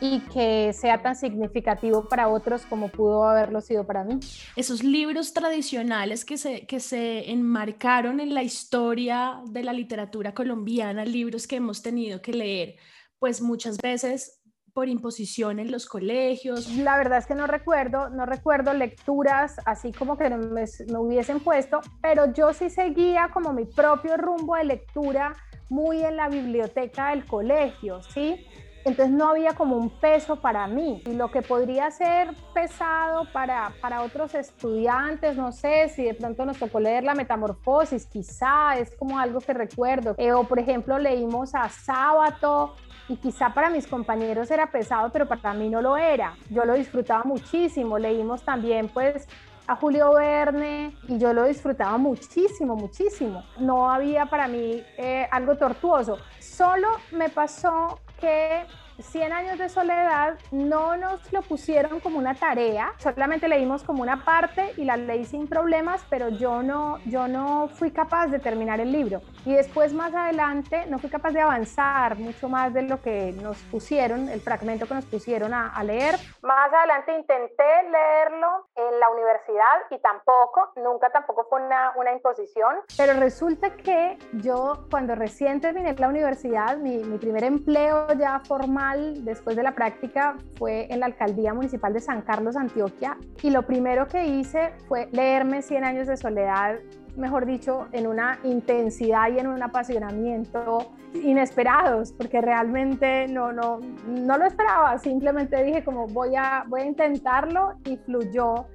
y 0.00 0.20
que 0.20 0.72
sea 0.72 1.02
tan 1.02 1.16
significativo 1.16 2.08
para 2.08 2.28
otros 2.28 2.64
como 2.66 2.88
pudo 2.88 3.24
haberlo 3.24 3.60
sido 3.60 3.86
para 3.86 4.04
mí. 4.04 4.20
Esos 4.56 4.82
libros 4.82 5.32
tradicionales 5.32 6.24
que 6.24 6.38
se, 6.38 6.66
que 6.66 6.80
se 6.80 7.30
enmarcaron 7.30 8.20
en 8.20 8.34
la 8.34 8.42
historia 8.42 9.40
de 9.46 9.62
la 9.62 9.72
literatura 9.72 10.34
colombiana, 10.34 11.04
libros 11.04 11.46
que 11.46 11.56
hemos 11.56 11.82
tenido 11.82 12.22
que 12.22 12.32
leer, 12.32 12.76
pues 13.18 13.40
muchas 13.40 13.78
veces 13.78 14.40
por 14.72 14.88
imposición 14.88 15.58
en 15.58 15.72
los 15.72 15.86
colegios. 15.86 16.70
La 16.76 16.96
verdad 16.96 17.18
es 17.18 17.26
que 17.26 17.34
no 17.34 17.48
recuerdo, 17.48 18.10
no 18.10 18.26
recuerdo 18.26 18.72
lecturas 18.74 19.56
así 19.66 19.92
como 19.92 20.16
que 20.16 20.30
me, 20.30 20.64
me 20.86 20.98
hubiesen 20.98 21.40
puesto, 21.40 21.80
pero 22.00 22.32
yo 22.32 22.52
sí 22.52 22.70
seguía 22.70 23.30
como 23.34 23.52
mi 23.52 23.64
propio 23.64 24.16
rumbo 24.16 24.54
de 24.54 24.64
lectura 24.64 25.34
muy 25.68 26.04
en 26.04 26.16
la 26.16 26.28
biblioteca 26.28 27.10
del 27.10 27.24
colegio, 27.24 28.02
¿sí? 28.04 28.46
Entonces 28.84 29.10
no 29.10 29.28
había 29.28 29.54
como 29.54 29.76
un 29.76 29.90
peso 29.90 30.36
para 30.36 30.66
mí. 30.66 31.02
Y 31.06 31.14
lo 31.14 31.30
que 31.30 31.42
podría 31.42 31.90
ser 31.90 32.34
pesado 32.54 33.26
para, 33.32 33.72
para 33.80 34.02
otros 34.02 34.34
estudiantes, 34.34 35.36
no 35.36 35.52
sé 35.52 35.88
si 35.88 36.04
de 36.04 36.14
pronto 36.14 36.44
nos 36.44 36.58
tocó 36.58 36.80
leer 36.80 37.04
La 37.04 37.14
Metamorfosis, 37.14 38.06
quizá 38.06 38.78
es 38.78 38.94
como 38.96 39.18
algo 39.18 39.40
que 39.40 39.52
recuerdo. 39.52 40.14
Eh, 40.18 40.32
o 40.32 40.44
por 40.44 40.58
ejemplo 40.58 40.98
leímos 40.98 41.54
a 41.54 41.68
Sábato 41.68 42.74
y 43.08 43.16
quizá 43.16 43.54
para 43.54 43.70
mis 43.70 43.86
compañeros 43.86 44.50
era 44.50 44.70
pesado, 44.70 45.10
pero 45.10 45.26
para 45.26 45.54
mí 45.54 45.68
no 45.68 45.80
lo 45.80 45.96
era. 45.96 46.34
Yo 46.50 46.64
lo 46.64 46.74
disfrutaba 46.74 47.24
muchísimo. 47.24 47.98
Leímos 47.98 48.42
también 48.42 48.88
pues 48.88 49.26
a 49.66 49.76
Julio 49.76 50.14
Verne 50.14 50.96
y 51.08 51.18
yo 51.18 51.32
lo 51.32 51.44
disfrutaba 51.44 51.96
muchísimo, 51.98 52.74
muchísimo. 52.74 53.44
No 53.58 53.90
había 53.90 54.26
para 54.26 54.48
mí 54.48 54.82
eh, 54.96 55.26
algo 55.30 55.56
tortuoso. 55.56 56.18
Solo 56.38 56.88
me 57.12 57.28
pasó 57.28 57.98
que 58.20 58.64
100 59.00 59.32
años 59.32 59.58
de 59.58 59.68
soledad 59.68 60.38
no 60.50 60.96
nos 60.96 61.32
lo 61.32 61.42
pusieron 61.42 62.00
como 62.00 62.18
una 62.18 62.34
tarea, 62.34 62.92
solamente 62.98 63.48
leímos 63.48 63.84
como 63.84 64.02
una 64.02 64.24
parte 64.24 64.72
y 64.76 64.84
la 64.84 64.96
leí 64.96 65.24
sin 65.24 65.46
problemas, 65.46 66.04
pero 66.10 66.28
yo 66.28 66.62
no, 66.62 66.98
yo 67.06 67.28
no 67.28 67.68
fui 67.68 67.90
capaz 67.90 68.26
de 68.26 68.38
terminar 68.40 68.80
el 68.80 68.90
libro. 68.90 69.22
Y 69.48 69.54
después 69.54 69.94
más 69.94 70.14
adelante 70.14 70.84
no 70.90 70.98
fui 70.98 71.08
capaz 71.08 71.30
de 71.30 71.40
avanzar 71.40 72.18
mucho 72.18 72.50
más 72.50 72.74
de 72.74 72.82
lo 72.82 73.00
que 73.00 73.32
nos 73.42 73.56
pusieron, 73.70 74.28
el 74.28 74.42
fragmento 74.42 74.86
que 74.86 74.92
nos 74.92 75.06
pusieron 75.06 75.54
a, 75.54 75.74
a 75.74 75.82
leer. 75.84 76.16
Más 76.42 76.70
adelante 76.70 77.16
intenté 77.16 77.64
leerlo 77.90 78.68
en 78.76 79.00
la 79.00 79.08
universidad 79.08 79.86
y 79.88 79.98
tampoco, 80.00 80.72
nunca 80.76 81.08
tampoco 81.08 81.46
fue 81.48 81.62
una, 81.62 81.92
una 81.96 82.12
imposición, 82.12 82.76
pero 82.98 83.14
resulta 83.14 83.74
que 83.74 84.18
yo 84.34 84.84
cuando 84.90 85.14
recién 85.14 85.62
terminé 85.62 85.94
la 85.94 86.08
universidad, 86.08 86.76
mi, 86.76 86.98
mi 86.98 87.16
primer 87.16 87.44
empleo 87.44 88.06
ya 88.18 88.40
formal 88.40 89.24
después 89.24 89.56
de 89.56 89.62
la 89.62 89.72
práctica 89.72 90.36
fue 90.58 90.92
en 90.92 91.00
la 91.00 91.06
alcaldía 91.06 91.54
municipal 91.54 91.94
de 91.94 92.00
San 92.00 92.20
Carlos, 92.20 92.54
Antioquia, 92.54 93.16
y 93.42 93.48
lo 93.48 93.62
primero 93.62 94.08
que 94.08 94.26
hice 94.26 94.74
fue 94.88 95.08
leerme 95.10 95.62
100 95.62 95.84
años 95.84 96.06
de 96.06 96.18
soledad 96.18 96.76
mejor 97.18 97.46
dicho, 97.46 97.88
en 97.92 98.06
una 98.06 98.38
intensidad 98.44 99.30
y 99.30 99.38
en 99.38 99.48
un 99.48 99.62
apasionamiento 99.62 100.92
inesperados, 101.14 102.12
porque 102.12 102.40
realmente 102.40 103.28
no, 103.28 103.52
no, 103.52 103.80
no 104.06 104.38
lo 104.38 104.44
esperaba, 104.44 104.98
simplemente 104.98 105.62
dije 105.62 105.84
como 105.84 106.06
voy 106.06 106.36
a, 106.36 106.64
voy 106.68 106.82
a 106.82 106.86
intentarlo 106.86 107.74
y 107.84 107.96
fluyó 107.96 108.66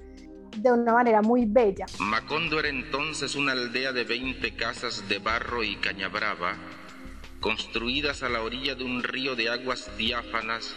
de 0.56 0.72
una 0.72 0.92
manera 0.92 1.22
muy 1.22 1.46
bella. 1.46 1.86
Macondo 1.98 2.60
era 2.60 2.68
entonces 2.68 3.34
una 3.34 3.52
aldea 3.52 3.92
de 3.92 4.04
20 4.04 4.54
casas 4.54 5.08
de 5.08 5.18
barro 5.18 5.62
y 5.64 5.76
cañabrava, 5.76 6.54
construidas 7.40 8.22
a 8.22 8.28
la 8.28 8.42
orilla 8.42 8.74
de 8.74 8.84
un 8.84 9.02
río 9.02 9.34
de 9.36 9.48
aguas 9.48 9.90
diáfanas 9.96 10.76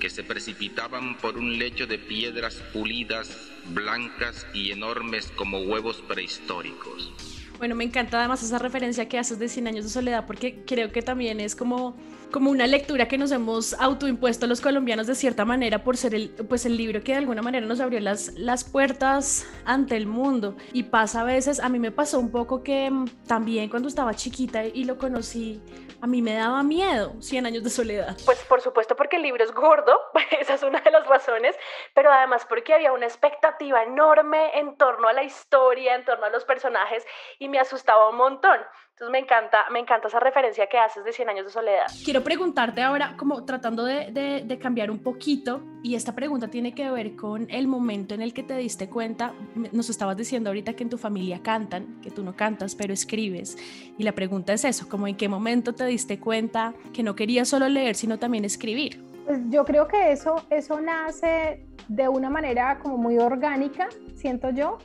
que 0.00 0.10
se 0.10 0.24
precipitaban 0.24 1.16
por 1.18 1.38
un 1.38 1.58
lecho 1.58 1.86
de 1.86 1.98
piedras 1.98 2.56
pulidas, 2.72 3.50
blancas 3.66 4.46
y 4.52 4.72
enormes 4.72 5.30
como 5.36 5.60
huevos 5.60 6.02
prehistóricos. 6.08 7.12
Bueno, 7.58 7.74
me 7.74 7.84
encanta 7.84 8.18
además 8.18 8.42
esa 8.42 8.58
referencia 8.58 9.06
que 9.08 9.18
haces 9.18 9.38
de 9.38 9.48
100 9.48 9.66
años 9.68 9.84
de 9.84 9.90
soledad 9.90 10.26
porque 10.26 10.64
creo 10.66 10.90
que 10.90 11.02
también 11.02 11.40
es 11.40 11.54
como, 11.54 11.94
como 12.30 12.50
una 12.50 12.66
lectura 12.66 13.08
que 13.08 13.18
nos 13.18 13.32
hemos 13.32 13.74
autoimpuesto 13.74 14.46
los 14.46 14.60
colombianos 14.60 15.06
de 15.06 15.14
cierta 15.14 15.44
manera 15.44 15.82
por 15.82 15.96
ser 15.96 16.14
el, 16.14 16.30
pues 16.48 16.64
el 16.66 16.76
libro 16.76 17.02
que 17.02 17.12
de 17.12 17.18
alguna 17.18 17.42
manera 17.42 17.66
nos 17.66 17.80
abrió 17.80 18.00
las, 18.00 18.32
las 18.34 18.64
puertas 18.64 19.46
ante 19.64 19.96
el 19.96 20.06
mundo. 20.06 20.56
Y 20.72 20.84
pasa 20.84 21.22
a 21.22 21.24
veces, 21.24 21.60
a 21.60 21.68
mí 21.68 21.78
me 21.78 21.90
pasó 21.90 22.18
un 22.18 22.30
poco 22.30 22.62
que 22.62 22.90
mm, 22.90 23.26
también 23.26 23.68
cuando 23.68 23.88
estaba 23.88 24.14
chiquita 24.14 24.64
y 24.64 24.84
lo 24.84 24.98
conocí, 24.98 25.62
a 26.02 26.06
mí 26.06 26.22
me 26.22 26.34
daba 26.34 26.62
miedo 26.62 27.20
100 27.20 27.46
años 27.46 27.64
de 27.64 27.70
soledad. 27.70 28.16
Pues 28.24 28.42
por 28.44 28.60
supuesto 28.60 28.96
porque 28.96 29.16
el 29.16 29.22
libro 29.22 29.44
es 29.44 29.52
gordo, 29.52 29.98
esa 30.40 30.54
es 30.54 30.62
una 30.62 30.80
de 30.80 30.90
las 30.90 31.06
razones, 31.06 31.56
pero 31.94 32.12
además 32.12 32.46
porque 32.48 32.74
había 32.74 32.92
una 32.92 33.06
expectativa 33.06 33.82
enorme 33.82 34.58
en 34.58 34.76
torno 34.76 35.08
a 35.08 35.12
la 35.12 35.22
historia, 35.22 35.94
en 35.94 36.04
torno 36.04 36.26
a 36.26 36.30
los 36.30 36.44
personajes 36.44 37.06
y 37.38 37.48
me 37.48 37.58
asustaba 37.58 38.08
un 38.08 38.16
montón. 38.16 38.58
Entonces 39.00 39.12
me 39.12 39.18
encanta, 39.18 39.66
me 39.70 39.78
encanta 39.78 40.08
esa 40.08 40.20
referencia 40.20 40.66
que 40.66 40.78
haces 40.78 41.04
de 41.04 41.12
100 41.14 41.30
años 41.30 41.46
de 41.46 41.50
soledad. 41.50 41.86
Quiero 42.04 42.19
preguntarte 42.22 42.82
ahora, 42.82 43.16
como 43.16 43.44
tratando 43.44 43.84
de, 43.84 44.10
de, 44.12 44.44
de, 44.46 44.58
cambiar 44.58 44.90
un 44.90 44.98
poquito, 44.98 45.62
y 45.82 45.94
esta 45.94 46.14
pregunta 46.14 46.48
tiene 46.48 46.74
que 46.74 46.90
ver 46.90 47.16
con 47.16 47.46
el 47.50 47.66
momento 47.66 48.14
en 48.14 48.22
el 48.22 48.32
que 48.32 48.42
te 48.42 48.56
diste 48.56 48.88
cuenta, 48.88 49.32
nos 49.72 49.90
estabas 49.90 50.16
diciendo 50.16 50.50
ahorita 50.50 50.74
que 50.74 50.82
en 50.82 50.90
tu 50.90 50.98
familia 50.98 51.42
cantan, 51.42 52.00
que 52.00 52.10
tú 52.10 52.22
no 52.22 52.34
cantas, 52.34 52.74
pero 52.74 52.92
escribes, 52.92 53.56
y 53.98 54.02
la 54.02 54.12
pregunta 54.12 54.52
es 54.52 54.64
eso, 54.64 54.88
como 54.88 55.06
en 55.06 55.16
qué 55.16 55.28
momento 55.28 55.74
te 55.74 55.84
diste 55.86 56.18
cuenta 56.18 56.74
que 56.92 57.02
no 57.02 57.14
querías 57.14 57.48
solo 57.48 57.68
leer, 57.68 57.94
sino 57.96 58.18
también 58.18 58.44
escribir. 58.44 59.04
Pues 59.26 59.40
yo 59.48 59.64
creo 59.64 59.86
que 59.86 60.12
eso, 60.12 60.44
eso 60.50 60.80
nace 60.80 61.64
de 61.88 62.08
una 62.08 62.30
manera 62.30 62.78
como 62.78 62.96
muy 62.96 63.18
orgánica, 63.18 63.88
siento 64.14 64.50
yo. 64.50 64.78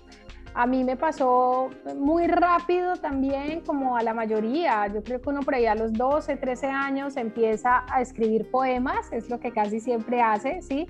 A 0.57 0.65
mí 0.65 0.85
me 0.85 0.95
pasó 0.95 1.69
muy 1.97 2.27
rápido 2.27 2.95
también, 2.95 3.59
como 3.59 3.97
a 3.97 4.03
la 4.03 4.13
mayoría. 4.13 4.87
Yo 4.87 5.03
creo 5.03 5.19
que 5.19 5.29
uno 5.29 5.41
por 5.41 5.53
ahí 5.53 5.65
a 5.65 5.75
los 5.75 5.91
12, 5.91 6.37
13 6.37 6.67
años 6.67 7.17
empieza 7.17 7.83
a 7.91 7.99
escribir 7.99 8.49
poemas, 8.49 9.11
es 9.11 9.29
lo 9.29 9.37
que 9.37 9.51
casi 9.51 9.81
siempre 9.81 10.21
hace, 10.21 10.61
¿sí? 10.61 10.87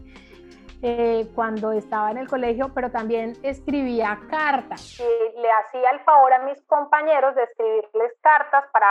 Eh, 0.84 1.32
cuando 1.34 1.72
estaba 1.72 2.12
en 2.12 2.20
el 2.20 2.28
colegio, 2.28 2.72
pero 2.76 2.92
también 2.92 3.34
escribía 3.42 4.20
cartas. 4.30 5.00
Le 5.00 5.50
hacía 5.52 5.90
el 5.90 6.00
favor 6.02 6.32
a 6.34 6.44
mis 6.44 6.62
compañeros 6.68 7.34
de 7.34 7.46
escribirles 7.46 8.12
cartas 8.22 8.66
para 8.72 8.88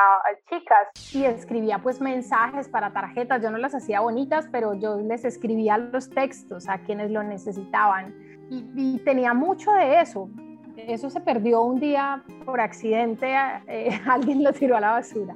chicas 0.51 0.89
y 1.15 1.25
escribía 1.25 1.79
pues 1.79 2.01
mensajes 2.01 2.69
para 2.69 2.93
tarjetas. 2.93 3.41
Yo 3.41 3.53
no 3.53 3.59
las 3.59 3.77
hacía 3.77 4.01
bonitas, 4.01 4.49
pero 4.51 4.75
yo 4.75 4.97
les 4.97 5.25
escribía 5.25 5.79
los 5.79 6.11
textos 6.11 6.69
a 6.69 6.79
quienes 6.79 7.13
lo 7.13 7.23
necesitaban. 7.23 8.13
Y 8.51 8.99
tenía 9.05 9.35
mucho 9.35 9.71
de 9.73 10.01
eso 10.01 10.29
eso 10.77 11.11
se 11.11 11.21
perdió 11.21 11.63
un 11.63 11.81
día 11.81 12.23
por 12.45 12.61
accidente, 12.61 13.35
eh, 13.67 14.01
alguien 14.07 14.43
lo 14.43 14.53
tiró 14.53 14.77
a 14.77 14.81
la 14.81 14.93
basura. 14.93 15.35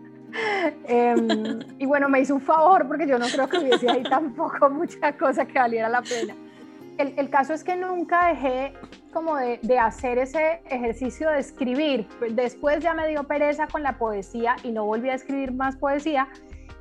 Em, 0.87 1.61
y 1.79 1.87
bueno, 1.87 2.09
me 2.09 2.21
hizo 2.21 2.35
un 2.35 2.41
favor 2.41 2.87
porque 2.87 3.07
yo 3.07 3.19
no 3.19 3.27
creo 3.27 3.49
que 3.49 3.59
hubiese 3.59 3.89
ahí 3.89 4.03
tampoco 4.03 4.69
mucha 4.71 5.17
cosa 5.17 5.47
que 5.47 5.59
valiera 5.59 5.89
la 5.89 6.03
pena. 6.03 6.35
El, 6.99 7.31
caso 7.31 7.55
es 7.55 7.63
que 7.63 7.77
nunca 7.77 8.27
dejé 8.27 8.73
como 9.13 9.37
de, 9.37 9.61
de, 9.63 9.79
hacer 9.79 10.19
ese 10.19 10.61
ejercicio 10.69 11.31
de 11.31 11.39
escribir. 11.39 12.09
Después 12.33 12.81
ya 12.81 12.93
me 12.93 13.07
dio 13.07 13.23
pereza 13.23 13.69
con 13.69 13.85
la 13.85 13.99
poesía 13.99 14.57
y 14.65 14.73
no 14.73 14.85
volví 14.85 15.09
a 15.09 15.15
escribir 15.15 15.53
más 15.53 15.77
poesía, 15.77 16.27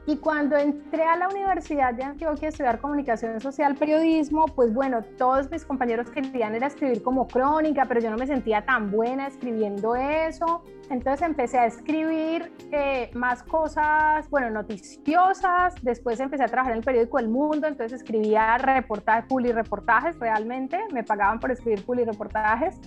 y 0.07 0.15
cuando 0.15 0.55
entré 0.55 1.03
a 1.03 1.17
la 1.17 1.27
Universidad 1.27 1.93
de 1.93 2.01
Antioquia 2.01 2.47
a 2.47 2.49
estudiar 2.49 2.79
comunicación 2.79 3.41
social, 3.41 3.75
periodismo, 3.75 4.45
pues 4.45 4.73
bueno, 4.73 5.03
todos 5.17 5.51
mis 5.51 5.65
compañeros 5.65 6.09
querían 6.09 6.55
era 6.55 6.67
escribir 6.67 7.03
como 7.03 7.27
crónica, 7.27 7.83
pero 7.85 7.99
yo 7.99 8.09
no 8.09 8.15
me 8.15 8.25
sentía 8.25 8.65
tan 8.65 8.89
buena 8.89 9.27
escribiendo 9.27 9.97
eso. 9.97 10.63
Entonces 10.89 11.27
empecé 11.27 11.59
a 11.59 11.65
escribir 11.65 12.53
eh, 12.71 13.11
más 13.15 13.43
cosas, 13.43 14.29
bueno, 14.29 14.49
noticiosas. 14.49 15.75
Después 15.81 16.21
empecé 16.21 16.45
a 16.45 16.47
trabajar 16.47 16.71
en 16.71 16.77
el 16.77 16.85
periódico 16.85 17.19
El 17.19 17.27
Mundo, 17.27 17.67
entonces 17.67 17.99
escribía 17.99 18.57
reportajes, 18.59 19.25
reportajes 19.53 20.17
realmente. 20.19 20.79
Me 20.93 21.03
pagaban 21.03 21.41
por 21.41 21.51
escribir 21.51 21.83
reportajes. 21.85 22.79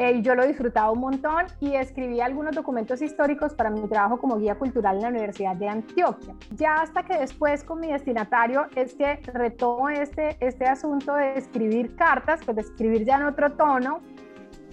Eh, 0.00 0.22
yo 0.22 0.34
lo 0.34 0.46
disfrutaba 0.46 0.90
un 0.90 1.00
montón 1.00 1.44
y 1.60 1.74
escribí 1.74 2.22
algunos 2.22 2.56
documentos 2.56 3.02
históricos 3.02 3.52
para 3.52 3.68
mi 3.68 3.86
trabajo 3.86 4.18
como 4.18 4.38
guía 4.38 4.54
cultural 4.54 4.96
en 4.96 5.02
la 5.02 5.08
Universidad 5.10 5.54
de 5.56 5.68
Antioquia. 5.68 6.34
Ya 6.52 6.76
hasta 6.76 7.02
que 7.02 7.18
después 7.18 7.62
con 7.64 7.80
mi 7.80 7.88
destinatario 7.88 8.64
es 8.74 8.94
que 8.94 9.16
retomo 9.34 9.90
este, 9.90 10.38
este 10.40 10.64
asunto 10.64 11.14
de 11.16 11.34
escribir 11.36 11.96
cartas, 11.96 12.40
pues 12.46 12.56
de 12.56 12.62
escribir 12.62 13.04
ya 13.04 13.16
en 13.16 13.24
otro 13.24 13.52
tono, 13.52 14.00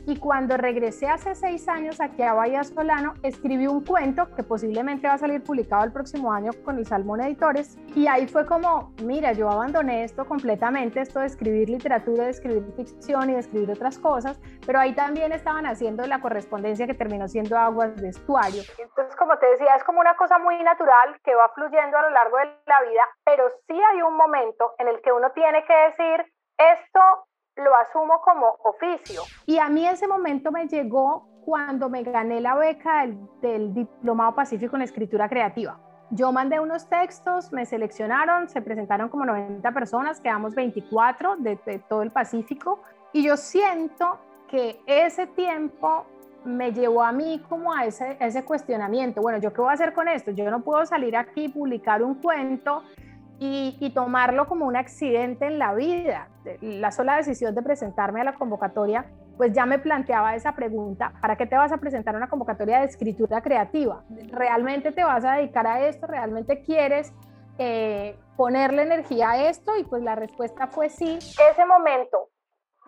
y 0.08 0.18
cuando 0.18 0.56
regresé 0.56 1.10
hace 1.10 1.36
seis 1.36 1.68
años 1.68 2.00
aquí 2.00 2.24
a 2.24 2.34
Bahía 2.34 2.64
Solano, 2.64 3.14
escribí 3.24 3.68
un 3.68 3.84
cuento 3.84 4.34
que 4.34 4.42
posiblemente 4.42 5.06
va 5.06 5.16
a 5.16 5.18
salir 5.18 5.44
publicado 5.44 5.84
el 5.84 5.92
próximo 5.92 6.32
año 6.32 6.52
con 6.64 6.78
el 6.78 6.86
Salmón 6.86 7.20
Editores. 7.20 7.78
Y 7.94 8.08
ahí 8.08 8.26
fue 8.26 8.46
como, 8.46 8.94
mira, 9.04 9.34
yo 9.34 9.50
abandoné 9.50 10.06
esto 10.06 10.26
completamente, 10.26 11.02
esto 11.02 11.20
de 11.20 11.26
escribir 11.26 11.70
literatura, 11.70 12.24
de 12.24 12.30
escribir 12.30 12.64
ficción 12.78 13.30
y 13.30 13.34
de 13.34 13.40
escribir 13.40 13.70
otras 13.72 14.00
cosas, 14.00 14.40
pero 14.66 14.80
ahí 14.80 14.96
también 14.96 15.34
estaban 15.34 15.66
haciendo 15.66 16.08
la 16.08 16.22
correspondencia 16.22 16.88
que 16.88 16.94
terminó 16.94 17.28
siendo 17.28 17.58
Aguas 17.58 17.94
de 17.98 18.08
Estuario. 18.08 18.64
Entonces, 18.78 19.14
como 19.18 19.38
te 19.38 19.48
decía, 19.48 19.76
es 19.76 19.84
como 19.84 20.00
una 20.00 20.16
cosa 20.16 20.40
muy 20.40 20.58
natural 20.64 21.20
que 21.22 21.36
va 21.36 21.50
fluyendo 21.50 21.98
a 21.98 22.04
lo 22.04 22.12
largo 22.12 22.38
de 22.38 22.46
la 22.66 22.82
vida, 22.90 23.04
pero 23.26 23.44
sí 23.68 23.78
hay 23.92 24.02
un 24.02 24.16
momento 24.16 24.74
en 24.78 24.88
el 24.88 25.02
que 25.02 25.12
uno 25.12 25.32
tiene 25.32 25.66
que 25.66 25.76
decir, 25.76 26.34
esto 26.58 27.27
asumo 27.88 28.22
como 28.24 28.58
oficio. 28.64 29.22
Y 29.46 29.58
a 29.60 29.70
mí 29.70 29.88
ese 29.88 30.08
momento 30.08 30.52
me 30.52 30.68
llegó 30.68 31.28
cuando 31.46 31.90
me 31.90 32.04
gané 32.04 32.42
la 32.42 32.56
beca 32.56 33.08
del, 33.42 33.74
Diplomado 33.74 34.36
Pacífico 34.36 34.76
en 34.76 34.82
Escritura 34.82 35.30
Creativa. 35.30 35.80
Yo 36.10 36.32
mandé 36.32 36.60
unos 36.60 36.88
textos, 36.88 37.52
me 37.52 37.66
seleccionaron, 37.66 38.50
se 38.50 38.62
presentaron 38.62 39.10
como 39.10 39.26
90 39.26 39.72
personas, 39.74 40.22
quedamos 40.22 40.56
24 40.56 41.38
de, 41.38 41.58
todo 41.90 42.02
el 42.02 42.12
Pacífico 42.12 42.82
y 43.14 43.24
yo 43.24 43.38
siento 43.38 44.20
que 44.50 44.80
ese 44.86 45.28
tiempo 45.28 46.06
me 46.46 46.72
llevó 46.72 47.04
a 47.04 47.12
mí 47.12 47.44
como 47.50 47.74
a 47.74 47.86
ese, 47.86 48.18
ese 48.22 48.46
cuestionamiento. 48.46 49.22
Bueno, 49.22 49.40
¿yo 49.40 49.52
qué 49.52 49.60
voy 49.60 49.72
a 49.72 49.74
hacer 49.74 49.94
con 49.94 50.08
esto? 50.08 50.32
Yo 50.32 50.50
no 50.50 50.62
puedo 50.62 50.86
salir 50.86 51.18
aquí 51.18 51.46
y 51.46 51.50
publicar 51.50 52.02
un 52.02 52.16
cuento 52.16 52.84
y, 53.40 53.92
tomarlo 53.94 54.48
como 54.48 54.66
un 54.66 54.76
accidente 54.76 55.46
en 55.46 55.60
la 55.60 55.74
vida. 55.74 56.30
La 56.62 56.92
sola 56.92 57.18
decisión 57.18 57.54
de 57.54 57.62
presentarme 57.62 58.22
a 58.22 58.24
la 58.24 58.34
convocatoria, 58.34 59.06
pues 59.38 59.54
ya 59.54 59.66
me 59.66 59.80
planteaba 59.80 60.36
esa 60.36 60.54
pregunta, 60.54 61.14
¿para 61.22 61.36
qué 61.36 61.46
te 61.46 61.56
vas 61.56 61.72
a 61.72 61.78
presentar 61.78 62.16
a 62.16 62.18
una 62.18 62.30
convocatoria 62.30 62.80
de 62.80 62.86
escritura 62.86 63.42
creativa? 63.42 64.04
¿Realmente 64.32 64.92
te 64.92 65.04
vas 65.04 65.24
a 65.24 65.34
dedicar 65.34 65.68
a 65.68 65.88
esto? 65.88 66.08
¿Realmente 66.08 66.64
quieres 66.64 67.14
eh, 67.60 68.18
ponerle 68.36 68.84
energía 68.84 69.32
a 69.32 69.50
esto? 69.50 69.78
Y 69.78 69.84
pues 69.84 70.02
la 70.02 70.16
respuesta 70.16 70.68
fue 70.68 70.90
sí. 70.90 71.18
Ese 71.18 71.66
momento 71.66 72.30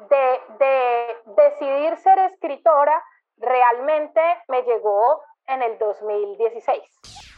de, 0.10 0.66
de 0.66 1.44
decidir 1.44 1.98
ser 1.98 2.18
escritora 2.20 3.04
realmente 3.38 4.22
me 4.48 4.64
llegó 4.64 5.22
en 5.48 5.62
el 5.62 5.78
2016. 5.78 6.80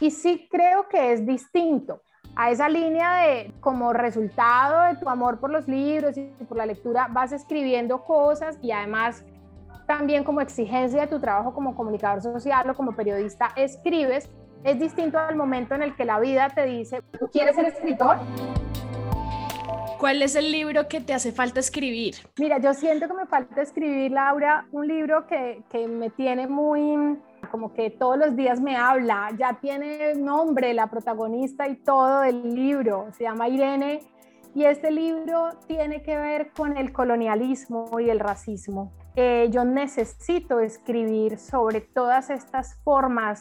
Y 0.00 0.10
sí 0.10 0.48
creo 0.50 0.88
que 0.88 1.12
es 1.12 1.26
distinto 1.26 2.00
a 2.34 2.50
esa 2.50 2.68
línea 2.68 3.14
de 3.22 3.52
como 3.60 3.92
resultado 3.92 4.82
de 4.92 4.96
tu 4.98 5.08
amor 5.08 5.38
por 5.38 5.50
los 5.50 5.68
libros 5.68 6.16
y 6.16 6.28
por 6.48 6.56
la 6.56 6.66
lectura, 6.66 7.08
vas 7.10 7.32
escribiendo 7.32 8.02
cosas 8.04 8.58
y 8.62 8.72
además 8.72 9.24
también 9.86 10.24
como 10.24 10.40
exigencia 10.40 11.02
de 11.02 11.06
tu 11.08 11.20
trabajo 11.20 11.52
como 11.52 11.74
comunicador 11.74 12.22
social 12.22 12.70
o 12.70 12.74
como 12.74 12.92
periodista 12.92 13.52
escribes, 13.56 14.30
es 14.64 14.78
distinto 14.78 15.18
al 15.18 15.36
momento 15.36 15.74
en 15.74 15.82
el 15.82 15.94
que 15.94 16.04
la 16.04 16.20
vida 16.20 16.48
te 16.48 16.64
dice, 16.64 17.02
¿tú 17.18 17.28
quieres 17.28 17.56
ser 17.56 17.66
escritor? 17.66 18.18
¿Cuál 19.98 20.22
es 20.22 20.34
el 20.34 20.50
libro 20.50 20.88
que 20.88 21.00
te 21.00 21.14
hace 21.14 21.30
falta 21.30 21.60
escribir? 21.60 22.14
Mira, 22.38 22.58
yo 22.58 22.74
siento 22.74 23.06
que 23.06 23.14
me 23.14 23.26
falta 23.26 23.62
escribir, 23.62 24.10
Laura, 24.10 24.66
un 24.72 24.88
libro 24.88 25.26
que, 25.26 25.62
que 25.70 25.86
me 25.86 26.10
tiene 26.10 26.48
muy, 26.48 27.18
como 27.50 27.72
que 27.72 27.90
todos 27.90 28.16
los 28.16 28.36
días 28.36 28.60
me 28.60 28.76
habla, 28.76 29.30
ya 29.36 29.58
tiene 29.60 30.14
nombre 30.14 30.74
la 30.74 30.88
protagonista 30.88 31.68
y 31.68 31.76
todo 31.76 32.20
del 32.20 32.54
libro, 32.54 33.08
se 33.12 33.24
llama 33.24 33.48
Irene, 33.48 34.00
y 34.54 34.64
este 34.64 34.90
libro 34.90 35.50
tiene 35.66 36.02
que 36.02 36.16
ver 36.16 36.52
con 36.52 36.76
el 36.76 36.92
colonialismo 36.92 37.98
y 38.00 38.10
el 38.10 38.20
racismo. 38.20 38.92
Eh, 39.16 39.48
yo 39.50 39.64
necesito 39.64 40.60
escribir 40.60 41.38
sobre 41.38 41.80
todas 41.80 42.30
estas 42.30 42.76
formas 42.82 43.40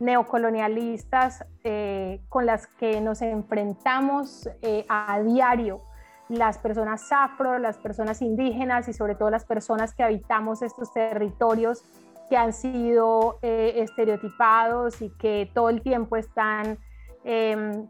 neocolonialistas 0.00 1.44
eh, 1.62 2.22
con 2.28 2.46
las 2.46 2.66
que 2.66 3.00
nos 3.00 3.20
enfrentamos 3.20 4.48
eh, 4.62 4.84
a 4.88 5.20
diario 5.20 5.82
las 6.28 6.58
personas 6.58 7.10
afro, 7.10 7.58
las 7.58 7.76
personas 7.76 8.22
indígenas 8.22 8.88
y 8.88 8.92
sobre 8.92 9.14
todo 9.14 9.30
las 9.30 9.44
personas 9.44 9.94
que 9.94 10.02
habitamos 10.02 10.62
estos 10.62 10.92
territorios 10.92 11.82
que 12.30 12.36
han 12.36 12.54
sido 12.54 13.38
estereotipados 13.42 15.02
y 15.02 15.10
que 15.10 15.50
todo 15.52 15.68
el 15.68 15.82
tiempo 15.82 16.16
están, 16.16 16.78
em, 17.24 17.86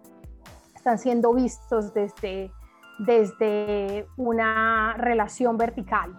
están 0.75 0.99
siendo 0.99 1.32
vistos 1.35 1.94
desde, 1.94 2.50
desde 2.99 4.09
una 4.16 4.94
relación 4.97 5.56
vertical 5.56 6.16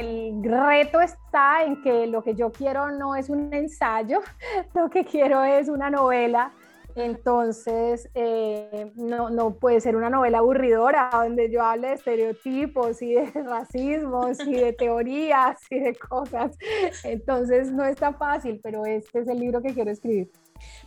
el 0.00 0.42
reto 0.42 1.00
está 1.00 1.62
en 1.62 1.82
que 1.82 2.06
lo 2.06 2.22
que 2.22 2.34
yo 2.34 2.50
quiero 2.50 2.90
no 2.90 3.14
es 3.14 3.28
un 3.28 3.52
ensayo, 3.52 4.20
lo 4.74 4.88
que 4.88 5.04
quiero 5.04 5.44
es 5.44 5.68
una 5.68 5.90
novela. 5.90 6.52
Entonces, 6.94 8.08
eh, 8.14 8.92
no, 8.96 9.30
no, 9.30 9.54
puede 9.54 9.80
ser 9.80 9.96
una 9.96 10.10
novela 10.10 10.38
aburridora 10.38 11.10
donde 11.12 11.50
yo 11.50 11.62
hable 11.62 11.88
de 11.88 11.94
estereotipos 11.94 13.02
y 13.02 13.14
de 13.14 13.30
racismos 13.42 14.40
y 14.46 14.54
de 14.54 14.72
teorías 14.72 15.58
y 15.70 15.78
de 15.78 15.94
cosas. 15.94 16.56
Entonces, 17.04 17.70
no 17.72 17.84
está 17.84 18.12
fácil, 18.12 18.60
pero 18.62 18.84
este 18.86 19.20
es 19.20 19.28
el 19.28 19.38
libro 19.38 19.62
que 19.62 19.74
quiero 19.74 19.90
escribir. 19.90 20.30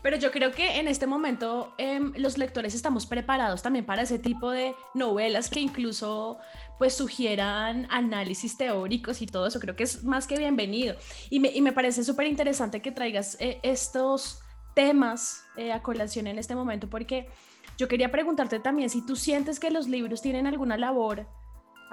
Pero 0.01 0.17
yo 0.17 0.31
creo 0.31 0.51
que 0.51 0.79
en 0.79 0.87
este 0.87 1.07
momento 1.07 1.73
em, 1.77 2.13
los 2.15 2.37
lectores 2.37 2.75
estamos 2.75 3.05
preparados 3.05 3.61
también 3.61 3.85
para 3.85 4.03
ese 4.03 4.19
tipo 4.19 4.51
de 4.51 4.75
novelas 4.93 5.49
que 5.49 5.59
incluso 5.59 6.37
pues 6.77 6.93
sugieran 6.93 7.87
análisis 7.89 8.57
teóricos 8.57 9.21
y 9.21 9.25
todo 9.25 9.47
eso. 9.47 9.59
Creo 9.59 9.75
que 9.75 9.83
es 9.83 10.03
más 10.03 10.27
que 10.27 10.37
bienvenido. 10.37 10.95
Y 11.29 11.39
me, 11.39 11.49
y 11.49 11.61
me 11.61 11.71
parece 11.71 12.03
súper 12.03 12.27
interesante 12.27 12.81
que 12.81 12.91
traigas 12.91 13.37
eh, 13.39 13.59
estos 13.63 14.42
temas 14.73 15.45
eh, 15.55 15.71
a 15.71 15.81
colación 15.81 16.27
en 16.27 16.39
este 16.39 16.55
momento 16.55 16.89
porque 16.89 17.29
yo 17.77 17.87
quería 17.87 18.11
preguntarte 18.11 18.59
también 18.59 18.89
si 18.89 19.05
tú 19.05 19.15
sientes 19.15 19.59
que 19.59 19.71
los 19.71 19.87
libros 19.87 20.21
tienen 20.21 20.47
alguna 20.47 20.77
labor 20.77 21.25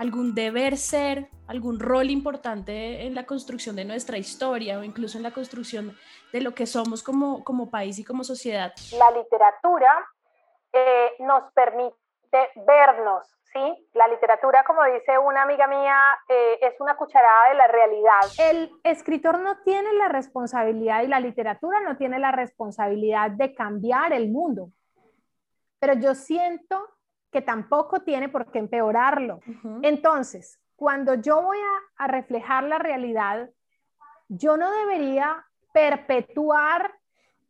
algún 0.00 0.34
deber 0.34 0.78
ser, 0.78 1.28
algún 1.46 1.78
rol 1.78 2.08
importante 2.08 3.02
en 3.02 3.14
la 3.14 3.26
construcción 3.26 3.76
de 3.76 3.84
nuestra 3.84 4.16
historia 4.16 4.78
o 4.78 4.82
incluso 4.82 5.18
en 5.18 5.22
la 5.22 5.30
construcción 5.30 5.94
de 6.32 6.40
lo 6.40 6.54
que 6.54 6.66
somos 6.66 7.02
como, 7.02 7.44
como 7.44 7.70
país 7.70 7.98
y 7.98 8.04
como 8.04 8.24
sociedad. 8.24 8.72
La 8.96 9.10
literatura 9.10 10.08
eh, 10.72 11.10
nos 11.18 11.52
permite 11.52 11.98
vernos, 12.66 13.28
¿sí? 13.52 13.88
La 13.94 14.08
literatura, 14.08 14.64
como 14.64 14.84
dice 14.84 15.18
una 15.18 15.42
amiga 15.42 15.66
mía, 15.66 15.96
eh, 16.28 16.58
es 16.62 16.80
una 16.80 16.96
cucharada 16.96 17.48
de 17.48 17.54
la 17.54 17.66
realidad. 17.66 18.20
El 18.38 18.70
escritor 18.84 19.40
no 19.40 19.58
tiene 19.62 19.92
la 19.94 20.08
responsabilidad 20.08 21.02
y 21.02 21.08
la 21.08 21.20
literatura 21.20 21.80
no 21.80 21.96
tiene 21.96 22.18
la 22.18 22.32
responsabilidad 22.32 23.30
de 23.30 23.54
cambiar 23.54 24.12
el 24.12 24.30
mundo, 24.30 24.70
pero 25.78 25.94
yo 25.94 26.14
siento 26.14 26.88
que 27.30 27.42
tampoco 27.42 28.00
tiene 28.00 28.28
por 28.28 28.50
qué 28.50 28.58
empeorarlo. 28.58 29.40
Entonces, 29.82 30.60
cuando 30.80 31.14
yo 31.14 31.42
voy 31.42 31.58
a, 31.98 32.06
reflejar 32.06 32.64
la 32.64 32.78
realidad, 32.78 33.50
yo 34.28 34.56
no 34.56 34.70
debería 34.70 35.44
perpetuar 35.72 36.94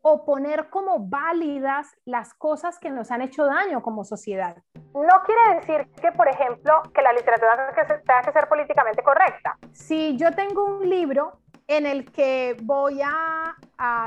o 0.03 0.25
poner 0.25 0.69
como 0.71 0.99
válidas 0.99 1.95
las 2.05 2.35
cosas 2.35 2.79
que 2.79 2.91
nos 2.91 3.11
han 3.11 3.23
hecho 3.23 3.45
daño 3.45 3.83
como 3.83 4.05
sociedad. 4.05 4.57
No 4.95 5.23
quiere 5.25 5.57
decir 5.57 5.89
que, 6.01 6.13
por 6.13 6.29
ejemplo, 6.29 6.83
que 6.95 7.03
la 7.03 7.13
literatura 7.13 7.73
tenga 7.75 8.23
que 8.23 8.33
ser 8.33 8.49
políticamente 8.49 9.03
correcta. 9.03 9.59
Si 9.73 10.17
yo 10.17 10.33
tengo 10.33 10.65
un 10.65 10.89
libro 10.89 11.41
en 11.71 11.87
el 11.87 12.11
que 12.11 12.57
voy 12.63 13.01
a, 13.01 13.57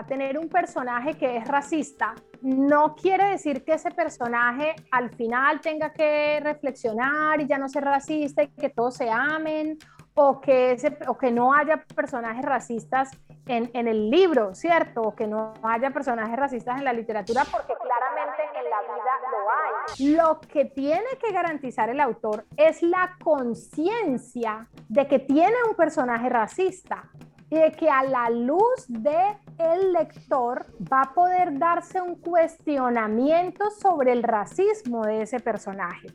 tener 0.07 0.37
un 0.37 0.49
personaje 0.49 1.15
que 1.15 1.37
es 1.37 1.47
racista, 1.47 2.13
no 2.41 2.93
quiere 2.93 3.29
decir 3.29 3.63
que 3.63 3.73
ese 3.73 3.89
personaje 3.89 4.75
al 4.91 5.09
final 5.09 5.61
tenga 5.61 5.91
que 5.91 6.39
reflexionar 6.43 7.41
y 7.41 7.47
ya 7.47 7.57
no 7.57 7.67
ser 7.67 7.85
racista 7.85 8.43
y 8.43 8.49
que 8.49 8.69
todos 8.69 8.95
se 8.97 9.09
amen 9.09 9.79
o 10.13 10.39
que, 10.39 10.73
ese, 10.73 10.95
o 11.07 11.17
que 11.17 11.31
no 11.31 11.53
haya 11.53 11.83
personajes 11.95 12.45
racistas 12.45 13.09
en, 13.45 13.69
en, 13.73 13.87
el 13.87 14.09
libro, 14.09 14.55
¿cierto? 14.55 15.13
Que 15.15 15.27
no 15.27 15.53
haya 15.63 15.91
personajes 15.91 16.35
racistas 16.37 16.77
en 16.77 16.85
la 16.85 16.93
literatura, 16.93 17.43
porque 17.51 17.73
claramente 17.81 18.41
en 18.57 18.69
la 18.69 18.81
vida 18.81 19.11
lo 19.31 19.49
hay. 19.51 20.15
Lo 20.15 20.41
que 20.41 20.65
tiene 20.65 21.17
que 21.21 21.31
garantizar 21.31 21.89
el 21.89 21.99
autor 21.99 22.45
es 22.57 22.81
la 22.81 23.15
conciencia 23.23 24.67
de 24.87 25.07
que 25.07 25.19
tiene 25.19 25.55
un 25.69 25.75
personaje 25.75 26.29
racista 26.29 27.09
y 27.49 27.55
de 27.59 27.71
que 27.71 27.89
a 27.89 28.03
la 28.03 28.29
luz 28.29 28.85
de 28.87 29.37
el 29.59 29.93
lector 29.93 30.65
va 30.91 31.01
a 31.01 31.13
poder 31.13 31.59
darse 31.59 32.01
un 32.01 32.15
cuestionamiento 32.15 33.69
sobre 33.69 34.11
el 34.11 34.23
racismo 34.23 35.05
de 35.05 35.21
ese 35.21 35.39
personaje. 35.39 36.07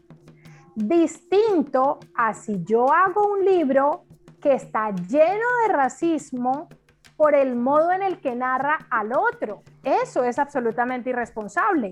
Distinto 0.75 2.01
a 2.17 2.35
si 2.35 2.65
yo 2.65 2.93
hago 2.93 3.33
un 3.33 3.45
libro 3.45 4.05
que 4.41 4.55
está 4.55 4.91
lleno 4.91 5.47
de 5.67 5.73
racismo 5.73 6.69
por 7.19 7.35
el 7.35 7.57
modo 7.57 7.91
en 7.91 8.03
el 8.03 8.21
que 8.21 8.37
narra 8.37 8.79
al 8.91 9.13
otro. 9.13 9.63
Eso 9.83 10.23
es 10.23 10.39
absolutamente 10.39 11.11
irresponsable. 11.11 11.91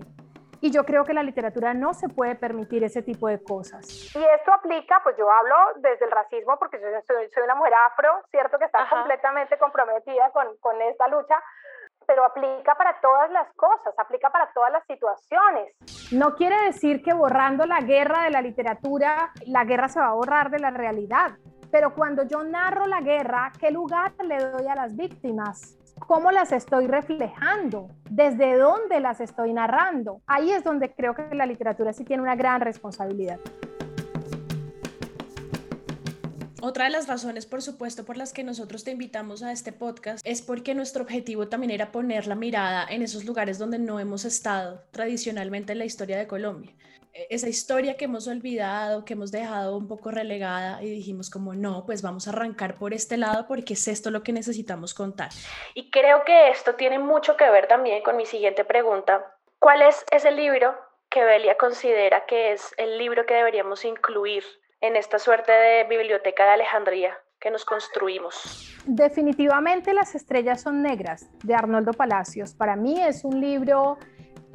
Y 0.61 0.71
yo 0.71 0.85
creo 0.85 1.05
que 1.05 1.13
la 1.13 1.25
literatura 1.25 1.75
no 1.75 1.95
se 1.95 2.09
puede 2.09 2.37
permitir 2.37 2.85
ese 2.85 3.03
tipo 3.03 3.27
de 3.27 3.43
cosas. 3.43 3.85
Y 4.15 4.25
esto 4.25 4.53
aplica, 4.53 5.01
pues 5.03 5.17
yo 5.19 5.29
hablo 5.29 5.57
desde 5.79 6.05
el 6.05 6.13
racismo 6.13 6.57
porque 6.61 6.81
yo 6.81 6.87
soy, 7.07 7.29
soy 7.35 7.43
una 7.43 7.57
mujer 7.57 7.75
afro, 7.91 8.09
cierto 8.31 8.57
que 8.57 8.67
está 8.67 8.89
completamente 8.89 9.59
comprometida 9.59 10.31
con, 10.31 10.47
con 10.61 10.81
esta 10.81 11.09
lucha, 11.09 11.43
pero 12.07 12.25
aplica 12.25 12.77
para 12.77 12.99
todas 13.01 13.29
las 13.33 13.53
cosas, 13.55 13.99
aplica 13.99 14.31
para 14.31 14.49
todas 14.53 14.71
las 14.71 14.87
situaciones. 14.87 15.75
No 16.13 16.37
quiere 16.37 16.57
decir 16.67 17.03
que 17.03 17.13
borrando 17.13 17.67
la 17.67 17.81
guerra 17.81 18.23
de 18.23 18.31
la 18.31 18.43
literatura, 18.43 19.33
la 19.47 19.65
guerra 19.65 19.89
se 19.89 19.99
va 19.99 20.07
a 20.07 20.15
borrar 20.15 20.51
de 20.51 20.61
la 20.61 20.71
realidad. 20.71 21.33
Pero 21.71 21.95
cuando 21.95 22.23
yo 22.25 22.45
narro 22.45 22.87
la 22.87 23.01
guerra, 23.01 23.53
¿qué 23.59 23.71
lugar 23.71 24.13
le 24.25 24.39
doy 24.39 24.67
a 24.67 24.75
las 24.75 24.97
víctimas? 24.97 25.77
cómo 25.99 26.31
las 26.31 26.53
estoy 26.53 26.87
reflejando, 26.87 27.89
desde 28.11 28.57
dónde 28.57 29.01
las 29.01 29.21
estoy 29.21 29.53
narrando. 29.53 30.21
Ahí 30.27 30.51
es 30.51 30.63
donde 30.63 30.93
creo 30.93 31.15
que 31.15 31.35
la 31.35 31.47
literatura 31.47 31.93
sí 31.93 32.05
tiene 32.05 32.23
una 32.23 32.37
gran 32.37 32.61
responsabilidad. 32.61 33.39
Otra 36.63 36.87
de 36.87 36.91
las 36.91 37.07
razones, 37.07 37.47
por 37.47 37.63
supuesto, 37.63 38.05
por 38.05 38.17
las 38.17 38.33
que 38.33 38.43
nosotros 38.43 38.83
te 38.83 38.91
invitamos 38.91 39.43
a 39.43 39.53
este 39.53 39.73
podcast 39.73 40.27
es 40.27 40.43
porque 40.43 40.75
nuestro 40.75 41.05
objetivo 41.05 41.49
también 41.49 41.71
era 41.71 41.93
poner 41.93 42.27
la 42.27 42.35
mirada 42.35 42.87
en 42.89 43.03
esos 43.03 43.25
lugares 43.25 43.59
donde 43.59 43.79
no 43.79 44.01
hemos 44.01 44.25
estado 44.25 44.83
tradicionalmente 44.91 45.73
en 45.73 45.79
la 45.79 45.85
historia 45.85 46.19
de 46.19 46.27
Colombia. 46.27 46.73
E, 47.17 47.27
esa 47.31 47.49
historia 47.49 47.97
que 47.97 48.05
hemos 48.05 48.29
olvidado, 48.29 49.05
que 49.05 49.15
hemos 49.15 49.33
dejado 49.33 49.77
un 49.77 49.89
poco 49.89 50.11
relegada 50.11 50.83
y 50.83 50.91
dijimos 50.91 51.31
como 51.31 51.55
no, 51.55 51.85
pues 51.87 52.03
vamos 52.03 52.27
a 52.27 52.31
arrancar 52.31 52.75
por 52.75 52.93
este 52.93 53.17
lado 53.17 53.47
porque 53.47 53.75
es 53.75 53.89
esto 53.89 54.11
lo 54.11 54.23
que 54.23 54.33
necesitamos 54.33 54.93
contar. 54.95 55.31
Y 55.75 55.91
creo 55.91 56.25
que 56.25 56.51
esto 56.51 56.75
tiene 56.75 56.99
mucho 56.99 57.37
que 57.37 57.49
ver 57.51 57.67
también 57.67 58.03
con 58.03 58.17
mi 58.17 58.27
siguiente 58.27 58.65
pregunta. 58.65 59.35
¿Cuál 59.59 59.83
es 59.83 60.05
ese 60.13 60.31
libro 60.31 60.75
que 61.09 61.25
Belia 61.25 61.57
considera 61.57 62.27
que 62.27 62.53
es 62.53 62.75
el 62.77 62.99
libro 62.99 63.25
que 63.25 63.35
deberíamos 63.35 63.85
incluir 63.85 64.45
en 64.81 64.97
esta 64.97 65.19
suerte 65.19 65.53
de 65.53 65.85
biblioteca 65.85 66.45
de 66.45 66.51
Alejandría 66.51 67.19
que 67.41 67.51
nos 67.51 67.65
construimos? 67.65 68.75
Definitivamente 68.85 69.95
Las 69.95 70.15
estrellas 70.15 70.63
son 70.63 70.83
negras 70.83 71.27
de 71.43 71.55
Arnoldo 71.55 71.93
Palacios. 71.93 72.55
Para 72.55 72.77
mí 72.77 73.01
es 73.01 73.25
un 73.25 73.41
libro 73.41 73.99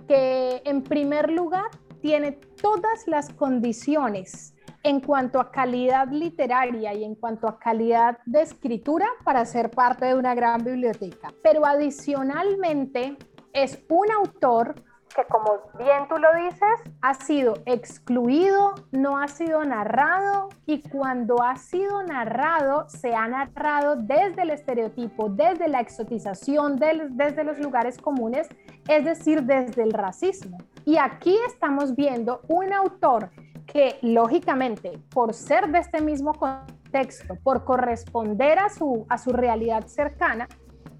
que 0.08 0.62
en 0.66 0.84
primer 0.84 1.32
lugar 1.32 1.70
tiene 2.02 2.40
todas 2.62 3.08
las 3.08 3.30
condiciones 3.34 4.54
en 4.84 5.00
cuanto 5.00 5.40
a 5.40 5.52
calidad 5.52 6.08
literaria 6.10 6.94
y 6.94 7.04
en 7.04 7.16
cuanto 7.16 7.48
a 7.48 7.60
calidad 7.60 8.18
de 8.26 8.42
escritura 8.42 9.08
para 9.24 9.46
ser 9.46 9.70
parte 9.70 10.06
de 10.06 10.16
una 10.16 10.34
gran 10.34 10.64
biblioteca. 10.64 11.34
Pero 11.44 11.66
adicionalmente 11.66 13.18
es 13.54 13.84
un 13.90 14.12
autor 14.12 14.76
que 15.14 15.26
como 15.26 15.60
bien 15.78 16.08
tú 16.08 16.18
lo 16.18 16.34
dices, 16.36 16.96
ha 17.02 17.14
sido 17.14 17.56
excluido, 17.66 18.76
no 18.92 19.18
ha 19.18 19.28
sido 19.28 19.64
narrado 19.66 20.50
y 20.66 20.82
cuando 20.90 21.42
ha 21.44 21.58
sido 21.58 22.02
narrado, 22.04 22.88
se 22.88 23.14
ha 23.14 23.28
narrado 23.28 23.98
desde 23.98 24.44
el 24.44 24.52
estereotipo, 24.52 25.30
desde 25.30 25.68
la 25.68 25.82
exotización, 25.82 26.78
desde 26.78 27.44
los 27.44 27.60
lugares 27.60 27.98
comunes, 27.98 28.48
es 28.88 29.06
decir, 29.06 29.44
desde 29.44 29.84
el 29.84 29.92
racismo. 29.92 30.58
Y 30.86 30.98
aquí 30.98 31.36
estamos 31.48 31.96
viendo 31.96 32.42
un 32.48 32.74
autor 32.74 33.30
que 33.66 33.98
lógicamente, 34.02 35.00
por 35.14 35.34
ser 35.34 35.70
de 35.72 35.80
este 35.80 36.02
mismo 36.02 36.34
contexto, 36.34 37.36
por 37.44 37.64
corresponder 37.64 38.60
a 38.60 38.70
su, 38.70 39.06
a 39.10 39.18
su 39.18 39.32
realidad 39.32 39.86
cercana, 39.88 40.48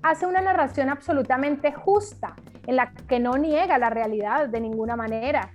hace 0.04 0.26
una 0.26 0.42
narración 0.42 0.90
absolutamente 0.90 1.72
justa, 1.74 2.36
en 2.68 2.76
la 2.76 2.94
que 3.08 3.20
no 3.20 3.34
niega 3.38 3.78
la 3.78 3.90
realidad 3.90 4.48
de 4.48 4.62
ninguna 4.62 4.96
manera, 4.96 5.54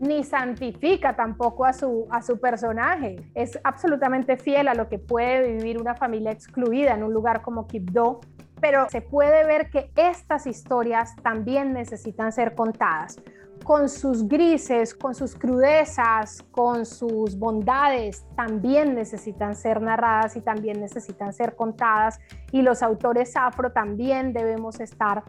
ni 0.00 0.24
santifica 0.24 1.14
tampoco 1.14 1.66
a 1.66 1.72
su, 1.72 2.06
a 2.10 2.22
su 2.22 2.40
personaje. 2.40 3.16
Es 3.34 3.58
absolutamente 3.64 4.36
fiel 4.36 4.68
a 4.68 4.74
lo 4.74 4.88
que 4.88 4.98
puede 4.98 5.52
vivir 5.56 5.78
una 5.78 5.94
familia 5.94 6.30
excluida 6.30 6.94
en 6.94 7.02
un 7.02 7.12
lugar 7.12 7.42
como 7.42 7.66
Quibdó, 7.66 8.20
pero 8.64 8.88
se 8.88 9.02
puede 9.02 9.44
ver 9.44 9.68
que 9.68 9.90
estas 9.94 10.46
historias 10.46 11.14
también 11.16 11.74
necesitan 11.74 12.32
ser 12.32 12.54
contadas 12.54 13.20
con 13.62 13.90
sus 13.90 14.26
grises, 14.26 14.94
con 14.94 15.14
sus 15.14 15.34
crudezas, 15.34 16.42
con 16.50 16.86
sus 16.86 17.38
bondades, 17.38 18.24
también 18.36 18.94
necesitan 18.94 19.54
ser 19.54 19.82
narradas 19.82 20.36
y 20.36 20.40
también 20.40 20.80
necesitan 20.80 21.34
ser 21.34 21.56
contadas. 21.56 22.18
Y 22.52 22.62
los 22.62 22.82
autores 22.82 23.36
afro 23.36 23.70
también 23.70 24.32
debemos 24.32 24.80
estar 24.80 25.24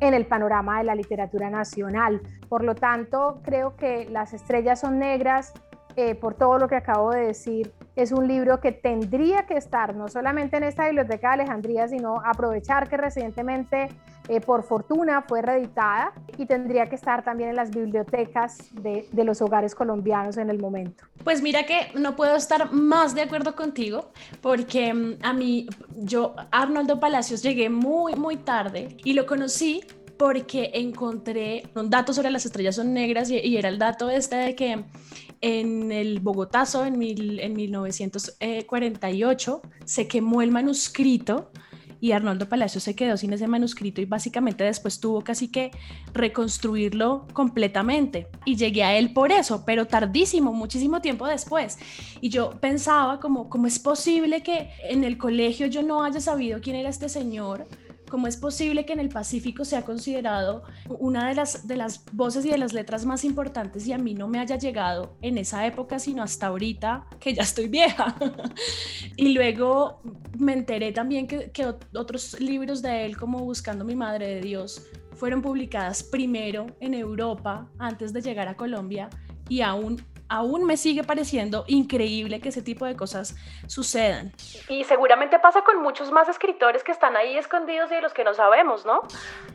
en 0.00 0.12
el 0.12 0.26
panorama 0.26 0.76
de 0.76 0.84
la 0.84 0.94
literatura 0.94 1.48
nacional. 1.48 2.20
Por 2.50 2.64
lo 2.64 2.74
tanto, 2.74 3.40
creo 3.42 3.76
que 3.76 4.10
Las 4.10 4.34
estrellas 4.34 4.80
son 4.80 4.98
negras, 4.98 5.54
eh, 5.96 6.14
por 6.14 6.34
todo 6.34 6.58
lo 6.58 6.68
que 6.68 6.76
acabo 6.76 7.12
de 7.12 7.28
decir, 7.28 7.72
es 7.96 8.12
un 8.12 8.26
libro 8.26 8.60
que 8.60 8.72
tendría 8.72 9.46
que 9.46 9.56
estar 9.56 9.94
no 9.94 10.08
solamente 10.08 10.56
en 10.56 10.64
esta 10.64 10.86
biblioteca 10.86 11.28
de 11.28 11.34
Alejandría, 11.42 11.88
sino 11.88 12.20
aprovechar 12.24 12.88
que 12.88 12.96
recientemente, 12.96 13.88
eh, 14.28 14.40
por 14.40 14.64
fortuna, 14.64 15.22
fue 15.22 15.42
reeditada 15.42 16.12
y 16.36 16.46
tendría 16.46 16.88
que 16.88 16.96
estar 16.96 17.24
también 17.24 17.50
en 17.50 17.56
las 17.56 17.70
bibliotecas 17.70 18.58
de, 18.72 19.06
los 19.24 19.40
hogares 19.40 19.74
colombianos 19.74 20.36
en 20.36 20.50
el 20.50 20.58
momento. 20.58 21.04
Pues 21.22 21.40
mira 21.40 21.64
que 21.64 21.92
no 21.94 22.16
puedo 22.16 22.36
estar 22.36 22.72
más 22.72 23.14
de 23.14 23.22
acuerdo 23.22 23.54
contigo, 23.54 24.12
porque 24.42 24.92
mm, 24.92 25.18
a 25.22 25.32
mí, 25.32 25.68
yo, 25.96 26.34
Arnoldo 26.50 27.00
Palacios, 27.00 27.42
llegué 27.42 27.70
muy, 27.70 28.14
muy 28.16 28.36
tarde 28.36 28.96
y 29.04 29.14
lo 29.14 29.24
conocí 29.24 29.82
porque 30.24 30.70
encontré 30.72 31.68
un 31.74 31.90
dato 31.90 32.14
sobre 32.14 32.30
las 32.30 32.46
estrellas 32.46 32.76
son 32.76 32.94
negras 32.94 33.28
y, 33.28 33.58
era 33.58 33.68
el 33.68 33.78
dato 33.78 34.08
este 34.08 34.36
de 34.36 34.54
que 34.54 34.86
en 35.42 35.92
el 35.92 36.20
Bogotazo 36.20 36.86
en, 36.86 36.94
en 37.02 37.52
1948 37.52 39.62
se 39.84 40.08
quemó 40.08 40.40
el 40.40 40.50
manuscrito 40.50 41.52
y 42.00 42.12
Arnoldo 42.12 42.48
Palacio 42.48 42.80
se 42.80 42.96
quedó 42.96 43.18
sin 43.18 43.34
ese 43.34 43.46
manuscrito 43.46 44.00
y 44.00 44.06
básicamente 44.06 44.64
después 44.64 44.98
tuvo 44.98 45.20
casi 45.20 45.48
que 45.48 45.72
reconstruirlo 46.14 47.26
completamente. 47.34 48.28
Y 48.46 48.56
llegué 48.56 48.82
a 48.82 48.96
él 48.96 49.12
por 49.12 49.30
eso, 49.30 49.64
pero 49.66 49.86
tardísimo, 49.86 50.54
muchísimo 50.54 51.02
tiempo 51.02 51.26
después. 51.26 51.78
Y 52.22 52.30
yo 52.30 52.52
pensaba 52.60 53.20
como, 53.20 53.50
¿cómo 53.50 53.66
es 53.66 53.78
posible 53.78 54.42
que 54.42 54.70
en 54.88 55.04
el 55.04 55.18
colegio 55.18 55.66
yo 55.66 55.82
no 55.82 56.02
haya 56.02 56.20
sabido 56.20 56.62
quién 56.62 56.76
era 56.76 56.88
este 56.88 57.10
señor? 57.10 57.66
¿Cómo 58.14 58.28
es 58.28 58.36
posible 58.36 58.86
que 58.86 58.92
en 58.92 59.00
el 59.00 59.08
Pacífico 59.08 59.64
sea 59.64 59.82
considerado 59.82 60.62
una 61.00 61.28
de 61.28 61.34
las, 61.34 61.66
de 61.66 61.76
las 61.76 62.04
voces 62.12 62.44
y 62.44 62.48
de 62.48 62.58
las 62.58 62.72
letras 62.72 63.04
más 63.04 63.24
importantes 63.24 63.88
y 63.88 63.92
a 63.92 63.98
mí 63.98 64.14
no 64.14 64.28
me 64.28 64.38
haya 64.38 64.56
llegado 64.56 65.16
en 65.20 65.36
esa 65.36 65.66
época, 65.66 65.98
sino 65.98 66.22
hasta 66.22 66.46
ahorita, 66.46 67.08
que 67.18 67.34
ya 67.34 67.42
estoy 67.42 67.66
vieja? 67.66 68.14
y 69.16 69.30
luego 69.30 70.00
me 70.38 70.52
enteré 70.52 70.92
también 70.92 71.26
que, 71.26 71.50
que 71.50 71.66
otros 71.66 72.38
libros 72.38 72.82
de 72.82 73.04
él, 73.04 73.16
como 73.16 73.40
Buscando 73.40 73.84
mi 73.84 73.96
Madre 73.96 74.36
de 74.36 74.40
Dios, 74.42 74.86
fueron 75.16 75.42
publicadas 75.42 76.04
primero 76.04 76.66
en 76.78 76.94
Europa 76.94 77.68
antes 77.80 78.12
de 78.12 78.22
llegar 78.22 78.46
a 78.46 78.56
Colombia 78.56 79.10
y 79.48 79.62
aún 79.62 80.00
aún 80.28 80.64
me 80.64 80.76
sigue 80.76 81.04
pareciendo 81.04 81.64
increíble 81.66 82.40
que 82.40 82.48
ese 82.48 82.62
tipo 82.62 82.84
de 82.86 82.96
cosas 82.96 83.36
sucedan. 83.66 84.32
Y 84.68 84.84
seguramente 84.84 85.38
pasa 85.38 85.62
con 85.62 85.82
muchos 85.82 86.10
más 86.10 86.28
escritores 86.28 86.82
que 86.82 86.92
están 86.92 87.16
ahí 87.16 87.36
escondidos 87.36 87.90
y 87.90 87.94
de 87.94 88.00
los 88.00 88.12
que 88.12 88.24
no 88.24 88.34
sabemos, 88.34 88.86
¿no? 88.86 89.02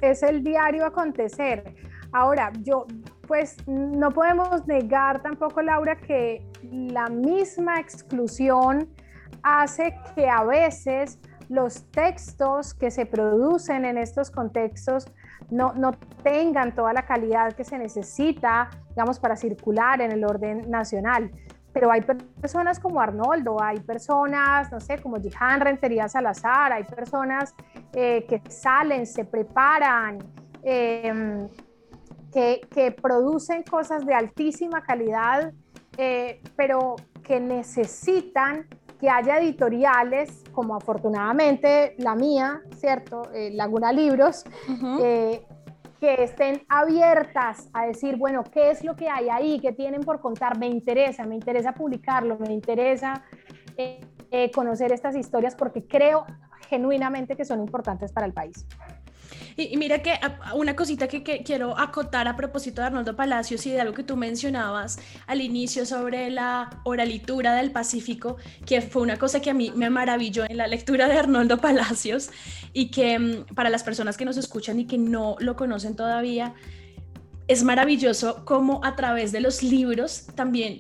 Es 0.01 0.23
el 0.23 0.43
diario 0.43 0.85
acontecer. 0.85 1.75
Ahora, 2.11 2.51
yo, 2.61 2.85
pues 3.27 3.57
no 3.67 4.11
podemos 4.11 4.65
negar 4.67 5.21
tampoco, 5.21 5.61
Laura, 5.61 5.95
que 5.95 6.43
la 6.71 7.07
misma 7.07 7.79
exclusión 7.79 8.89
hace 9.43 9.95
que 10.15 10.27
a 10.27 10.43
veces 10.43 11.19
los 11.49 11.83
textos 11.91 12.73
que 12.73 12.91
se 12.91 13.05
producen 13.05 13.85
en 13.85 13.97
estos 13.97 14.29
contextos 14.31 15.07
no, 15.51 15.73
no 15.73 15.91
tengan 16.23 16.75
toda 16.75 16.93
la 16.93 17.03
calidad 17.03 17.53
que 17.53 17.63
se 17.63 17.77
necesita, 17.77 18.69
digamos, 18.89 19.19
para 19.19 19.35
circular 19.35 20.01
en 20.01 20.11
el 20.11 20.23
orden 20.23 20.69
nacional. 20.69 21.31
Pero 21.73 21.91
hay 21.91 22.01
personas 22.01 22.79
como 22.79 22.99
Arnoldo, 22.99 23.61
hay 23.61 23.79
personas, 23.79 24.71
no 24.71 24.79
sé, 24.79 24.97
como 24.99 25.17
Jihan 25.17 25.61
Rentería 25.61 26.07
Salazar, 26.07 26.73
hay 26.73 26.83
personas 26.83 27.53
eh, 27.93 28.25
que 28.27 28.41
salen, 28.49 29.05
se 29.05 29.23
preparan, 29.23 30.17
em, 30.63 31.47
que, 32.33 32.61
que, 32.71 32.91
producen 32.91 33.63
cosas 33.63 34.05
de 34.05 34.13
altísima 34.13 34.81
calidad, 34.81 35.53
eh, 35.97 36.41
pero 36.55 36.95
que 37.23 37.39
necesitan 37.39 38.67
que 38.99 39.09
haya 39.09 39.39
editoriales, 39.39 40.43
como 40.51 40.75
afortunadamente 40.75 41.95
la 41.97 42.15
mía, 42.15 42.61
¿cierto? 42.75 43.31
Eh, 43.33 43.51
Laguna 43.53 43.93
Libros, 43.93 44.43
eh, 45.01 45.45
que 45.99 46.23
estén 46.23 46.63
abiertas 46.67 47.69
a 47.73 47.85
decir, 47.85 48.17
bueno, 48.17 48.43
¿qué 48.43 48.71
es 48.71 48.83
lo 48.83 48.95
que 48.95 49.09
hay 49.09 49.29
ahí? 49.29 49.59
¿Qué 49.59 49.71
tienen 49.71 50.01
por 50.01 50.19
contar? 50.19 50.57
Me 50.57 50.67
interesa, 50.67 51.23
me 51.25 51.35
interesa 51.35 51.73
publicarlo, 51.73 52.37
me 52.39 52.53
interesa 52.53 53.23
eh, 53.77 54.51
conocer 54.53 54.91
estas 54.91 55.15
historias 55.15 55.55
porque 55.55 55.85
creo 55.87 56.25
genuinamente 56.67 57.35
que 57.35 57.45
son 57.45 57.59
importantes 57.61 58.11
para 58.11 58.27
el 58.27 58.33
país. 58.33 58.65
Y, 59.55 59.75
mira 59.77 60.01
que 60.01 60.13
una 60.55 60.75
cosita 60.75 61.07
que, 61.07 61.21
quiero 61.43 61.77
acotar 61.77 62.27
a 62.27 62.35
propósito 62.35 62.81
de 62.81 62.87
Arnoldo 62.87 63.15
Palacios 63.15 63.65
y 63.65 63.71
de 63.71 63.81
algo 63.81 63.93
que 63.93 64.03
tú 64.03 64.15
mencionabas 64.15 64.99
al 65.27 65.41
inicio 65.41 65.85
sobre 65.85 66.29
la 66.29 66.81
oralitura 66.83 67.53
del 67.55 67.71
Pacífico, 67.71 68.37
que 68.65 68.81
fue 68.81 69.01
una 69.01 69.17
cosa 69.17 69.41
que 69.41 69.49
a 69.49 69.53
mí 69.53 69.71
me 69.75 69.89
maravilló 69.89 70.45
en 70.49 70.57
la 70.57 70.67
lectura 70.67 71.07
de 71.07 71.17
Arnoldo 71.17 71.57
Palacios 71.57 72.29
y 72.73 72.91
que 72.91 73.19
mm, 73.19 73.55
para 73.55 73.69
las 73.69 73.83
personas 73.83 74.17
que 74.17 74.25
nos 74.25 74.37
escuchan 74.37 74.79
y 74.79 74.85
que 74.85 74.97
no 74.97 75.35
lo 75.39 75.55
conocen 75.55 75.95
todavía, 75.95 76.53
es 77.47 77.63
maravilloso 77.63 78.45
cómo 78.45 78.79
a 78.83 78.95
través 78.95 79.31
de 79.31 79.41
los 79.41 79.63
libros 79.63 80.27
también 80.35 80.79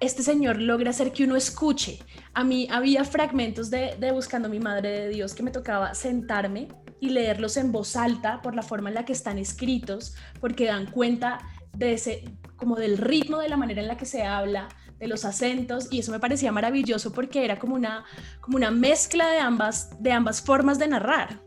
este 0.00 0.22
señor 0.22 0.60
logra 0.60 0.90
hacer 0.90 1.12
que 1.12 1.24
uno 1.24 1.36
escuche. 1.36 1.98
A 2.34 2.44
mí 2.44 2.68
había 2.70 3.04
fragmentos 3.04 3.70
de, 3.70 3.96
de 3.98 4.12
Buscando 4.12 4.48
mi 4.48 4.60
Madre 4.60 4.90
de 4.90 5.08
Dios 5.08 5.34
que 5.34 5.42
me 5.42 5.50
tocaba 5.50 5.94
sentarme 5.94 6.68
y 7.00 7.10
leerlos 7.10 7.56
en 7.56 7.72
voz 7.72 7.96
alta 7.96 8.40
por 8.42 8.54
la 8.54 8.62
forma 8.62 8.88
en 8.88 8.94
la 8.94 9.04
que 9.04 9.12
están 9.12 9.38
escritos, 9.38 10.14
porque 10.40 10.66
dan 10.66 10.86
cuenta 10.86 11.38
de 11.74 11.92
ese, 11.92 12.24
como 12.56 12.76
del 12.76 12.98
ritmo 12.98 13.38
de 13.38 13.48
la 13.48 13.56
manera 13.56 13.82
en 13.82 13.88
la 13.88 13.96
que 13.96 14.06
se 14.06 14.22
habla, 14.22 14.68
de 14.98 15.08
los 15.08 15.24
acentos, 15.24 15.88
y 15.90 15.98
eso 15.98 16.10
me 16.10 16.18
parecía 16.18 16.52
maravilloso 16.52 17.12
porque 17.12 17.44
era 17.44 17.58
como 17.58 17.74
una, 17.74 18.04
como 18.40 18.56
una 18.56 18.70
mezcla 18.70 19.28
de 19.28 19.38
ambas, 19.38 19.90
de 20.02 20.12
ambas 20.12 20.40
formas 20.40 20.78
de 20.78 20.88
narrar. 20.88 21.40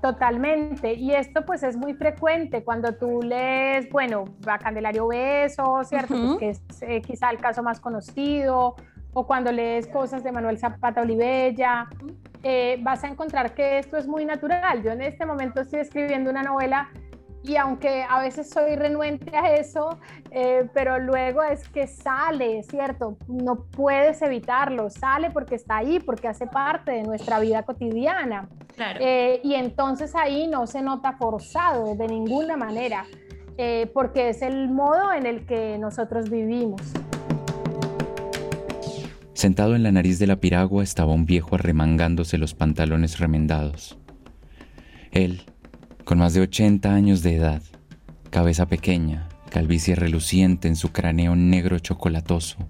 Totalmente, 0.00 0.94
y 0.94 1.12
esto 1.12 1.44
pues 1.44 1.62
es 1.62 1.76
muy 1.76 1.94
frecuente 1.94 2.64
cuando 2.64 2.94
tú 2.94 3.20
lees, 3.22 3.88
bueno, 3.90 4.24
a 4.46 4.58
Candelario 4.58 5.08
Beso, 5.08 5.82
¿cierto? 5.84 6.14
Pues, 6.14 6.38
que 6.38 6.50
es 6.50 6.82
eh, 6.82 7.02
quizá 7.02 7.30
el 7.30 7.38
caso 7.38 7.62
más 7.62 7.80
conocido, 7.80 8.76
o 9.14 9.26
cuando 9.26 9.50
lees 9.50 9.86
cosas 9.86 10.22
de 10.22 10.32
Manuel 10.32 10.58
Zapata 10.58 11.00
Olivella, 11.00 11.88
eh, 12.42 12.78
vas 12.82 13.02
a 13.04 13.08
encontrar 13.08 13.54
que 13.54 13.78
esto 13.78 13.96
es 13.96 14.06
muy 14.06 14.24
natural. 14.24 14.82
Yo 14.82 14.90
en 14.90 15.00
este 15.00 15.24
momento 15.24 15.62
estoy 15.62 15.80
escribiendo 15.80 16.30
una 16.30 16.42
novela 16.42 16.90
y 17.42 17.56
aunque 17.56 18.04
a 18.08 18.20
veces 18.20 18.50
soy 18.50 18.74
renuente 18.74 19.36
a 19.36 19.54
eso, 19.54 19.98
eh, 20.30 20.68
pero 20.74 20.98
luego 20.98 21.42
es 21.42 21.68
que 21.68 21.86
sale, 21.86 22.62
¿cierto? 22.64 23.16
No 23.28 23.64
puedes 23.64 24.20
evitarlo, 24.22 24.90
sale 24.90 25.30
porque 25.30 25.54
está 25.54 25.78
ahí, 25.78 26.00
porque 26.00 26.26
hace 26.26 26.46
parte 26.46 26.92
de 26.92 27.02
nuestra 27.02 27.38
vida 27.38 27.62
cotidiana. 27.62 28.48
Eh, 28.98 29.40
y 29.44 29.54
entonces 29.54 30.14
ahí 30.16 30.46
no 30.48 30.66
se 30.66 30.82
nota 30.82 31.12
forzado 31.12 31.94
de 31.94 32.08
ninguna 32.08 32.56
manera, 32.56 33.04
porque 33.92 34.30
es 34.30 34.42
el 34.42 34.68
modo 34.68 35.12
en 35.12 35.26
el 35.26 35.46
que 35.46 35.78
nosotros 35.78 36.28
vivimos. 36.28 36.82
Sentado 39.34 39.76
en 39.76 39.82
la 39.82 39.92
nariz 39.92 40.18
de 40.18 40.26
la 40.26 40.40
piragua 40.40 40.82
estaba 40.82 41.12
un 41.12 41.26
viejo 41.26 41.56
arremangándose 41.56 42.38
los 42.38 42.54
pantalones 42.54 43.18
remendados. 43.18 43.98
Él, 45.10 45.42
con 46.04 46.18
más 46.18 46.34
de 46.34 46.40
80 46.40 46.92
años 46.94 47.22
de 47.22 47.36
edad, 47.36 47.62
Cabeza 48.34 48.66
pequeña, 48.66 49.28
calvicie 49.48 49.94
reluciente 49.94 50.66
en 50.66 50.74
su 50.74 50.90
cráneo 50.90 51.36
negro 51.36 51.78
chocolatoso, 51.78 52.68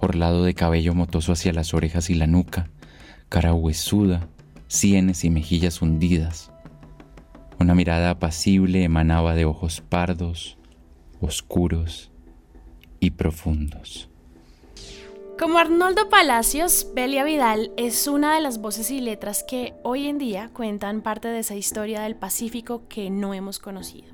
orlado 0.00 0.44
de 0.44 0.52
cabello 0.52 0.94
motoso 0.94 1.32
hacia 1.32 1.54
las 1.54 1.72
orejas 1.72 2.10
y 2.10 2.14
la 2.14 2.26
nuca, 2.26 2.68
cara 3.30 3.54
huesuda, 3.54 4.28
sienes 4.66 5.24
y 5.24 5.30
mejillas 5.30 5.80
hundidas. 5.80 6.52
Una 7.58 7.74
mirada 7.74 8.10
apacible 8.10 8.84
emanaba 8.84 9.34
de 9.34 9.46
ojos 9.46 9.80
pardos, 9.80 10.58
oscuros 11.22 12.12
y 13.00 13.12
profundos. 13.12 14.10
Como 15.38 15.58
Arnoldo 15.58 16.08
Palacios, 16.08 16.92
Belia 16.94 17.22
Vidal 17.22 17.70
es 17.76 18.08
una 18.08 18.34
de 18.34 18.40
las 18.40 18.60
voces 18.60 18.90
y 18.90 19.00
letras 19.00 19.44
que 19.48 19.74
hoy 19.84 20.08
en 20.08 20.18
día 20.18 20.50
cuentan 20.52 21.00
parte 21.00 21.28
de 21.28 21.38
esa 21.38 21.54
historia 21.54 22.00
del 22.00 22.18
Pacífico 22.18 22.88
que 22.88 23.08
no 23.08 23.34
hemos 23.34 23.60
conocido. 23.60 24.12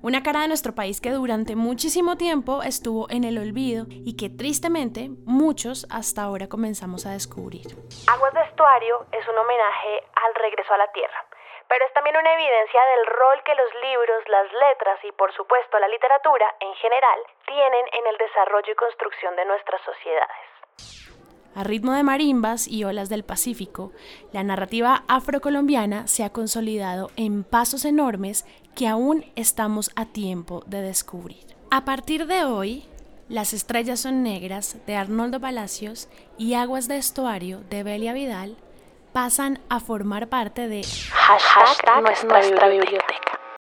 Una 0.00 0.22
cara 0.22 0.40
de 0.40 0.48
nuestro 0.48 0.74
país 0.74 1.02
que 1.02 1.10
durante 1.10 1.56
muchísimo 1.56 2.16
tiempo 2.16 2.62
estuvo 2.62 3.10
en 3.10 3.24
el 3.24 3.36
olvido 3.36 3.84
y 3.90 4.16
que 4.16 4.30
tristemente 4.30 5.10
muchos 5.26 5.86
hasta 5.90 6.22
ahora 6.22 6.48
comenzamos 6.48 7.04
a 7.04 7.10
descubrir. 7.10 7.66
Aguas 8.06 8.32
de 8.32 8.40
Estuario 8.40 9.06
es 9.12 9.28
un 9.28 9.36
homenaje 9.36 10.06
al 10.14 10.34
regreso 10.42 10.72
a 10.72 10.78
la 10.78 10.90
tierra, 10.92 11.26
pero 11.68 11.84
es 11.84 11.92
también 11.92 12.16
una 12.16 12.32
evidencia 12.32 12.80
del 12.96 13.06
rol 13.06 13.42
que 13.44 13.54
los 13.54 13.70
libros, 13.82 14.28
las 14.28 14.52
letras 14.52 14.98
y 15.04 15.12
por 15.12 15.32
supuesto 15.34 15.78
la 15.78 15.88
literatura 15.88 16.46
en 16.60 16.74
general 16.74 17.20
tienen 17.46 17.86
en 17.92 18.06
el 18.06 18.16
desarrollo 18.18 18.72
y 18.72 18.76
construcción 18.76 19.36
de 19.36 19.44
nuestras 19.44 19.80
sociedades. 19.82 20.46
A 21.54 21.64
ritmo 21.64 21.92
de 21.92 22.02
marimbas 22.02 22.68
y 22.68 22.84
olas 22.84 23.08
del 23.08 23.24
Pacífico, 23.24 23.92
la 24.32 24.42
narrativa 24.42 25.04
afrocolombiana 25.08 26.06
se 26.06 26.22
ha 26.22 26.30
consolidado 26.30 27.08
en 27.16 27.44
pasos 27.44 27.86
enormes 27.86 28.44
que 28.76 28.86
aún 28.86 29.24
estamos 29.36 29.90
a 29.96 30.04
tiempo 30.04 30.62
de 30.66 30.82
descubrir. 30.82 31.46
A 31.70 31.86
partir 31.86 32.26
de 32.26 32.44
hoy, 32.44 32.86
Las 33.28 33.52
estrellas 33.52 33.98
son 33.98 34.22
negras 34.22 34.86
de 34.86 34.94
Arnoldo 34.94 35.40
Palacios 35.40 36.08
y 36.38 36.54
Aguas 36.54 36.86
de 36.86 36.96
estuario 36.96 37.58
de 37.68 37.82
Belia 37.82 38.12
Vidal 38.12 38.56
pasan 39.16 39.58
a 39.70 39.80
formar 39.80 40.28
parte 40.28 40.68
de 40.68 40.82
Hashtag, 41.10 42.02
nuestra 42.02 42.68
biblioteca. 42.68 43.35